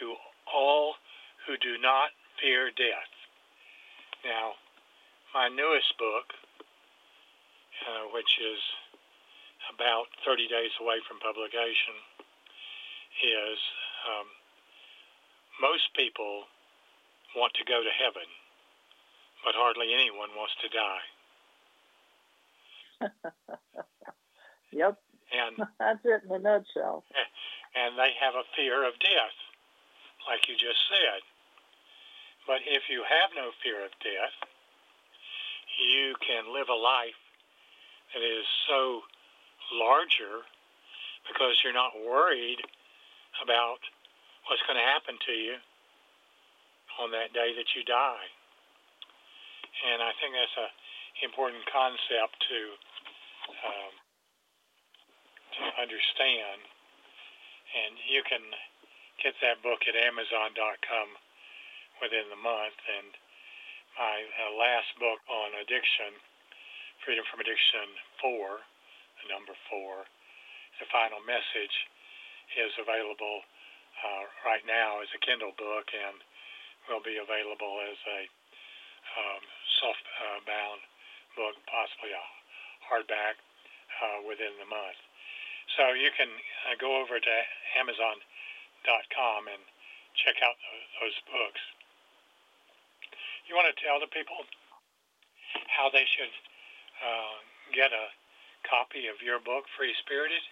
to 0.00 0.14
all 0.52 0.94
who 1.46 1.56
do 1.58 1.78
not 1.78 2.10
fear 2.40 2.70
death. 2.70 3.12
Now, 4.24 4.54
my 5.34 5.48
newest 5.48 5.96
book, 5.98 6.30
uh, 7.82 8.04
which 8.14 8.38
is 8.38 8.60
about 9.74 10.06
30 10.24 10.46
days 10.46 10.70
away 10.80 11.00
from 11.08 11.18
publication, 11.18 11.96
is 13.22 13.58
um, 14.06 14.26
most 15.60 15.90
people 15.96 16.44
want 17.34 17.52
to 17.54 17.64
go 17.64 17.82
to 17.82 17.92
heaven, 17.98 18.28
but 19.44 19.54
hardly 19.56 19.94
anyone 19.94 20.30
wants 20.36 20.54
to 20.62 20.68
die. 20.68 21.06
yep. 24.70 24.98
And 25.32 25.66
that's 25.80 26.04
it 26.04 26.22
in 26.28 26.32
a 26.32 26.38
nutshell. 26.38 27.04
And 27.72 27.96
they 27.96 28.12
have 28.20 28.36
a 28.36 28.44
fear 28.52 28.84
of 28.84 28.92
death, 29.00 29.38
like 30.28 30.44
you 30.44 30.52
just 30.60 30.76
said. 30.92 31.24
But 32.46 32.66
if 32.66 32.90
you 32.90 33.06
have 33.06 33.30
no 33.38 33.54
fear 33.62 33.84
of 33.84 33.94
death, 34.02 34.36
you 35.78 36.14
can 36.20 36.52
live 36.52 36.68
a 36.68 36.76
life 36.76 37.18
that 38.12 38.20
is 38.22 38.44
so 38.68 39.02
larger 39.72 40.44
because 41.30 41.56
you're 41.62 41.76
not 41.76 41.94
worried 41.96 42.60
about 43.40 43.78
what's 44.50 44.62
going 44.66 44.76
to 44.76 44.84
happen 44.84 45.16
to 45.26 45.32
you 45.32 45.56
on 47.00 47.14
that 47.14 47.32
day 47.32 47.54
that 47.56 47.72
you 47.72 47.86
die. 47.86 48.28
And 49.88 50.02
I 50.02 50.12
think 50.20 50.34
that's 50.36 50.58
an 50.60 50.70
important 51.24 51.64
concept 51.70 52.36
to 52.50 52.60
um, 53.64 53.92
to 55.56 55.62
understand. 55.80 56.60
And 57.72 57.96
you 58.04 58.20
can 58.28 58.44
get 59.22 59.32
that 59.40 59.64
book 59.64 59.88
at 59.88 59.96
Amazon.com 59.96 61.08
within 62.02 62.26
the 62.28 62.40
month. 62.42 62.76
And 62.98 63.14
my 63.94 64.16
uh, 64.26 64.52
last 64.58 64.90
book 64.98 65.22
on 65.30 65.54
addiction, 65.62 66.18
Freedom 67.06 67.22
from 67.30 67.42
Addiction 67.42 67.86
4, 68.20 68.58
the 69.22 69.26
number 69.30 69.54
4, 69.70 70.06
the 70.82 70.86
final 70.90 71.22
message 71.22 71.76
is 72.58 72.74
available 72.78 73.46
uh, 74.02 74.24
right 74.42 74.62
now 74.66 74.98
as 74.98 75.10
a 75.14 75.20
Kindle 75.22 75.54
book 75.54 75.86
and 75.94 76.18
will 76.90 77.02
be 77.02 77.22
available 77.22 77.78
as 77.86 77.98
a 78.06 78.20
um, 79.18 79.42
soft-bound 79.78 80.80
book, 81.38 81.54
possibly 81.70 82.10
a 82.14 82.24
hardback 82.86 83.38
uh, 83.38 84.26
within 84.26 84.52
the 84.58 84.68
month. 84.68 84.98
So 85.78 85.94
you 85.94 86.10
can 86.18 86.28
uh, 86.68 86.76
go 86.76 87.00
over 87.00 87.16
to 87.16 87.34
Amazon.com 87.78 89.40
and 89.48 89.62
check 90.18 90.36
out 90.44 90.58
those 91.00 91.16
books. 91.30 91.62
You 93.48 93.54
want 93.54 93.68
to 93.74 93.78
tell 93.84 94.00
the 94.00 94.08
people 94.08 94.36
how 95.68 95.90
they 95.90 96.04
should 96.16 96.32
uh, 97.02 97.36
get 97.74 97.92
a 97.92 98.06
copy 98.68 99.08
of 99.08 99.20
your 99.24 99.40
book, 99.40 99.64
Free 99.76 99.94
Spirited? 100.00 100.42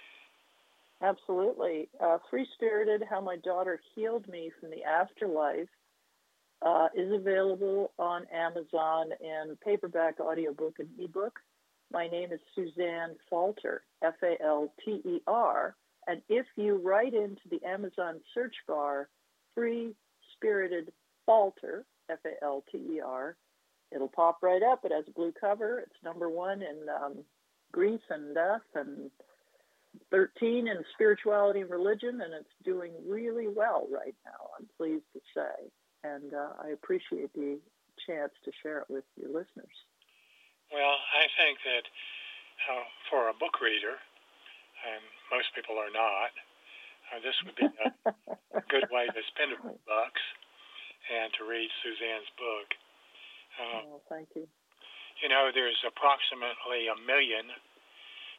Absolutely. 1.03 1.89
Uh, 2.01 2.19
Free 2.29 2.47
Spirited 2.55 3.03
How 3.09 3.21
My 3.21 3.37
Daughter 3.37 3.81
Healed 3.95 4.29
Me 4.29 4.51
from 4.61 4.71
the 4.71 4.85
Afterlife 4.85 5.69
uh, 6.63 6.89
is 6.95 7.13
available 7.13 7.93
on 7.99 8.27
Amazon 8.35 9.07
in 9.21 9.57
paperback, 9.65 10.21
audiobook, 10.21 10.79
and 10.79 10.89
ebook. 10.99 11.39
My 11.93 12.07
name 12.09 12.33
is 12.33 12.41
Suzanne 12.55 13.17
Falter, 13.31 13.83
F 14.03 14.15
A 14.23 14.37
L 14.43 14.73
T 14.85 15.01
E 15.05 15.21
R. 15.27 15.75
And 16.07 16.23
if 16.29 16.47
you 16.57 16.77
write 16.77 17.15
into 17.15 17.43
the 17.51 17.65
Amazon 17.67 18.21
search 18.35 18.55
bar, 18.69 19.09
Free 19.55 19.95
Spirited 20.37 20.93
Falter, 21.25 21.85
F 22.11 22.19
A 22.27 22.45
L 22.45 22.65
T 22.71 22.79
E 22.79 23.01
R, 23.01 23.37
it'll 23.93 24.09
pop 24.09 24.39
right 24.43 24.63
up. 24.63 24.85
It 24.85 24.93
has 24.93 25.05
a 25.09 25.13
blue 25.13 25.33
cover. 25.39 25.81
It's 25.81 26.05
number 26.05 26.29
one 26.29 26.63
in 26.63 26.89
um, 26.89 27.25
grief 27.73 28.01
and 28.11 28.35
death 28.35 28.67
and 28.75 29.11
13 30.11 30.69
in 30.69 30.85
spirituality 30.95 31.61
and 31.61 31.71
religion, 31.71 32.21
and 32.23 32.33
it's 32.35 32.55
doing 32.65 32.93
really 33.07 33.49
well 33.49 33.87
right 33.91 34.15
now, 34.25 34.51
I'm 34.59 34.69
pleased 34.77 35.07
to 35.15 35.21
say. 35.35 35.71
And 36.05 36.33
uh, 36.33 36.63
I 36.63 36.69
appreciate 36.71 37.33
the 37.35 37.59
chance 38.07 38.33
to 38.45 38.51
share 38.63 38.79
it 38.79 38.89
with 38.89 39.05
your 39.17 39.29
listeners. 39.29 39.77
Well, 40.73 40.97
I 41.15 41.27
think 41.37 41.59
that 41.67 41.85
uh, 42.71 42.87
for 43.11 43.29
a 43.29 43.35
book 43.35 43.61
reader, 43.61 43.99
and 44.87 45.03
most 45.31 45.51
people 45.55 45.77
are 45.77 45.91
not, 45.93 46.31
uh, 47.11 47.19
this 47.21 47.35
would 47.45 47.57
be 47.59 47.67
a, 47.67 47.91
a 48.57 48.63
good 48.73 48.87
way 48.91 49.07
to 49.11 49.23
spend 49.35 49.53
a 49.53 49.59
few 49.61 49.79
bucks 49.85 50.23
and 51.11 51.29
to 51.35 51.43
read 51.45 51.69
Suzanne's 51.83 52.31
book. 52.39 52.69
Uh, 53.59 53.99
oh, 53.99 54.03
thank 54.09 54.31
you. 54.39 54.47
You 55.21 55.29
know, 55.29 55.51
there's 55.53 55.83
approximately 55.85 56.89
a 56.89 56.97
million 57.05 57.51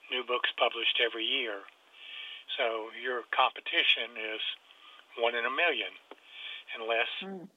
new 0.09 0.23
books 0.25 0.49
published 0.57 0.97
every 1.03 1.27
year. 1.27 1.61
So 2.57 2.89
your 2.97 3.27
competition 3.31 4.17
is 4.17 4.41
one 5.19 5.35
in 5.35 5.45
a 5.45 5.53
million, 5.53 5.91
unless, 6.75 7.11
mm. 7.23 7.47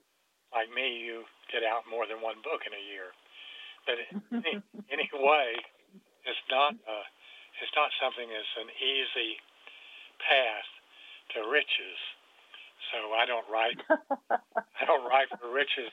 like 0.52 0.70
me, 0.70 1.02
you 1.02 1.24
get 1.50 1.62
out 1.62 1.86
more 1.88 2.06
than 2.06 2.20
one 2.20 2.42
book 2.42 2.66
in 2.66 2.74
a 2.74 2.84
year. 2.84 3.14
But 3.86 3.96
any, 4.44 4.60
anyway, 4.90 5.56
it's 6.26 6.44
not 6.50 6.74
uh, 6.84 7.06
it's 7.62 7.74
not 7.76 7.90
something 8.02 8.26
that's 8.26 8.54
an 8.58 8.70
easy 8.82 9.38
path 10.18 10.68
to 11.34 11.46
riches. 11.46 12.00
So 12.94 13.10
I 13.18 13.26
don't 13.26 13.46
write. 13.50 13.78
I 14.78 14.82
don't 14.86 15.02
write 15.10 15.26
for 15.34 15.50
riches. 15.50 15.90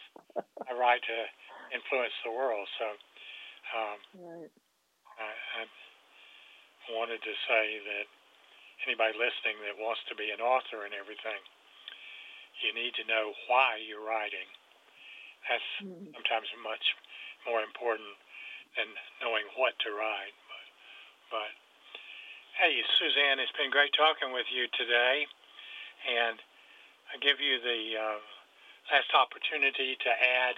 I 0.70 0.78
write 0.78 1.02
to 1.02 1.20
influence 1.74 2.14
the 2.22 2.30
world. 2.32 2.70
So 2.78 2.88
um, 3.74 3.98
right. 4.22 4.52
I, 5.18 5.30
I 5.34 5.62
wanted 6.94 7.22
to 7.26 7.34
say 7.50 7.66
that 7.90 8.06
anybody 8.86 9.18
listening 9.18 9.58
that 9.66 9.78
wants 9.82 10.02
to 10.10 10.16
be 10.18 10.30
an 10.30 10.42
author 10.42 10.86
and 10.86 10.94
everything, 10.94 11.42
you 12.62 12.74
need 12.78 12.94
to 13.02 13.06
know 13.10 13.34
why 13.50 13.82
you're 13.82 14.06
writing. 14.06 14.46
That's 15.50 15.66
Mm. 15.82 16.14
sometimes 16.14 16.46
much 16.62 16.86
more 17.50 17.66
important 17.66 18.14
than 18.78 18.86
knowing 19.26 19.46
what 19.58 19.74
to 19.82 19.90
write. 19.90 20.38
But, 20.46 20.66
but 21.34 21.52
hey, 22.62 22.78
Suzanne, 23.02 23.42
it's 23.42 23.52
been 23.58 23.74
great 23.74 23.90
talking 23.98 24.30
with 24.30 24.46
you 24.54 24.70
today, 24.78 25.26
and 26.06 26.38
give 27.20 27.44
you 27.44 27.60
the 27.60 27.82
uh, 28.00 28.20
last 28.94 29.12
opportunity 29.12 30.00
to 30.00 30.12
add 30.12 30.56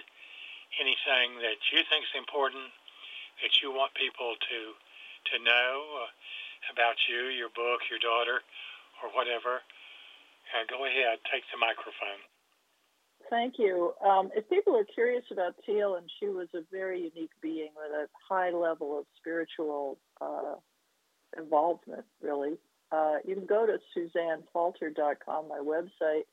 anything 0.78 1.42
that 1.42 1.58
you 1.74 1.82
think 1.90 2.06
is 2.06 2.14
important 2.14 2.70
that 3.42 3.58
you 3.62 3.74
want 3.74 3.94
people 3.98 4.38
to 4.38 4.60
to 5.32 5.36
know 5.40 6.04
uh, 6.04 6.10
about 6.72 7.00
you, 7.08 7.32
your 7.32 7.48
book, 7.48 7.80
your 7.88 7.98
daughter, 7.98 8.44
or 9.00 9.08
whatever. 9.16 9.64
Uh, 10.52 10.64
go 10.68 10.84
ahead, 10.84 11.16
take 11.32 11.42
the 11.48 11.56
microphone. 11.56 12.20
Thank 13.30 13.54
you. 13.58 13.94
Um, 14.04 14.30
if 14.36 14.48
people 14.50 14.76
are 14.76 14.84
curious 14.84 15.24
about 15.32 15.54
Teal, 15.64 15.96
and 15.96 16.10
she 16.20 16.26
was 16.26 16.48
a 16.54 16.60
very 16.70 17.08
unique 17.08 17.32
being 17.40 17.70
with 17.74 17.90
a 17.90 18.06
high 18.28 18.50
level 18.50 18.98
of 18.98 19.06
spiritual 19.16 19.98
uh, 20.20 20.56
involvement, 21.36 22.04
really, 22.20 22.58
uh, 22.92 23.16
you 23.24 23.34
can 23.34 23.46
go 23.46 23.66
to 23.66 23.78
suzannefalter.com, 23.96 25.48
my 25.48 25.58
website, 25.58 26.24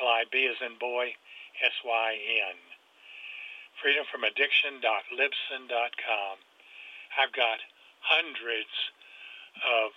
L-I-B 0.00 0.46
as 0.46 0.60
in 0.60 0.76
boy, 0.78 1.16
S-Y-N. 1.56 2.71
Freedomfromaddiction.libsyn.com. 3.82 6.34
I've 7.18 7.34
got 7.34 7.58
hundreds 7.98 8.70
of 9.66 9.90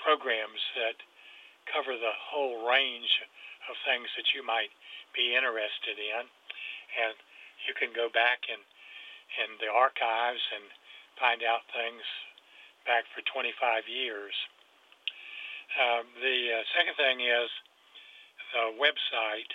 programs 0.00 0.64
that 0.74 0.96
cover 1.68 2.00
the 2.00 2.16
whole 2.16 2.64
range 2.64 3.20
of 3.68 3.76
things 3.84 4.08
that 4.16 4.32
you 4.32 4.40
might 4.40 4.72
be 5.12 5.36
interested 5.36 6.00
in. 6.00 6.24
And 6.24 7.12
you 7.68 7.76
can 7.76 7.92
go 7.92 8.08
back 8.08 8.48
in, 8.48 8.64
in 9.36 9.60
the 9.60 9.68
archives 9.68 10.40
and 10.56 10.64
find 11.20 11.44
out 11.44 11.68
things 11.76 12.00
back 12.88 13.04
for 13.12 13.20
25 13.28 13.84
years. 13.84 14.32
Um, 15.76 16.08
the 16.18 16.56
uh, 16.56 16.64
second 16.74 16.96
thing 16.96 17.20
is 17.20 17.52
the 18.56 18.72
website 18.80 19.52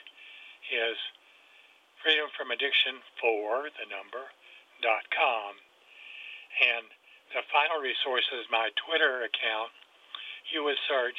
is 0.72 0.96
Freedom 2.06 2.30
from 2.38 2.54
Addiction 2.54 3.02
for 3.18 3.66
the 3.82 3.90
number 3.90 4.30
dot 4.86 5.10
com. 5.10 5.58
And 6.62 6.86
the 7.34 7.42
final 7.50 7.82
resource 7.82 8.30
is 8.30 8.46
my 8.54 8.70
Twitter 8.78 9.26
account. 9.26 9.74
You 10.54 10.62
would 10.70 10.78
search 10.86 11.18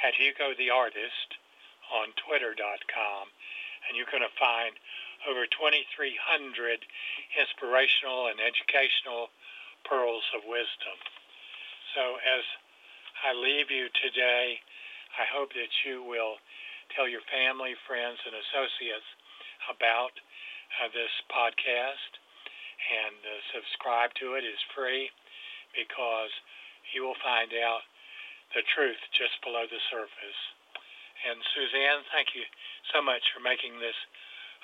at 0.00 0.16
Hugo 0.16 0.56
the 0.56 0.72
Artist 0.72 1.36
on 1.92 2.16
Twitter.com, 2.16 3.28
and 3.84 3.92
you're 3.92 4.08
going 4.08 4.24
to 4.24 4.40
find 4.40 4.72
over 5.28 5.44
2,300 5.52 5.84
inspirational 7.36 8.32
and 8.32 8.40
educational 8.40 9.28
pearls 9.84 10.24
of 10.32 10.48
wisdom. 10.48 10.96
So 11.92 12.16
as 12.24 12.40
I 13.20 13.36
leave 13.36 13.68
you 13.68 13.92
today, 14.00 14.64
I 15.12 15.28
hope 15.28 15.52
that 15.52 15.84
you 15.84 16.00
will 16.00 16.40
tell 16.96 17.04
your 17.04 17.20
family, 17.28 17.76
friends, 17.84 18.16
and 18.24 18.32
associates 18.32 19.04
about 19.70 20.14
uh, 20.80 20.88
this 20.90 21.12
podcast 21.30 22.12
and 22.82 23.18
uh, 23.22 23.32
subscribe 23.54 24.10
to 24.18 24.34
it 24.34 24.42
is 24.42 24.58
free 24.74 25.10
because 25.76 26.32
you 26.92 27.06
will 27.06 27.18
find 27.22 27.54
out 27.62 27.86
the 28.56 28.64
truth 28.74 28.98
just 29.14 29.36
below 29.40 29.64
the 29.68 29.80
surface. 29.88 30.40
And 31.22 31.38
Suzanne, 31.54 32.02
thank 32.10 32.34
you 32.34 32.42
so 32.90 33.00
much 33.00 33.22
for 33.30 33.40
making 33.40 33.78
this 33.78 33.96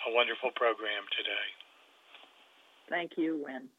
a 0.07 0.11
wonderful 0.11 0.51
program 0.59 1.07
today. 1.15 1.47
Thank 2.91 3.15
you, 3.17 3.45
Win. 3.45 3.71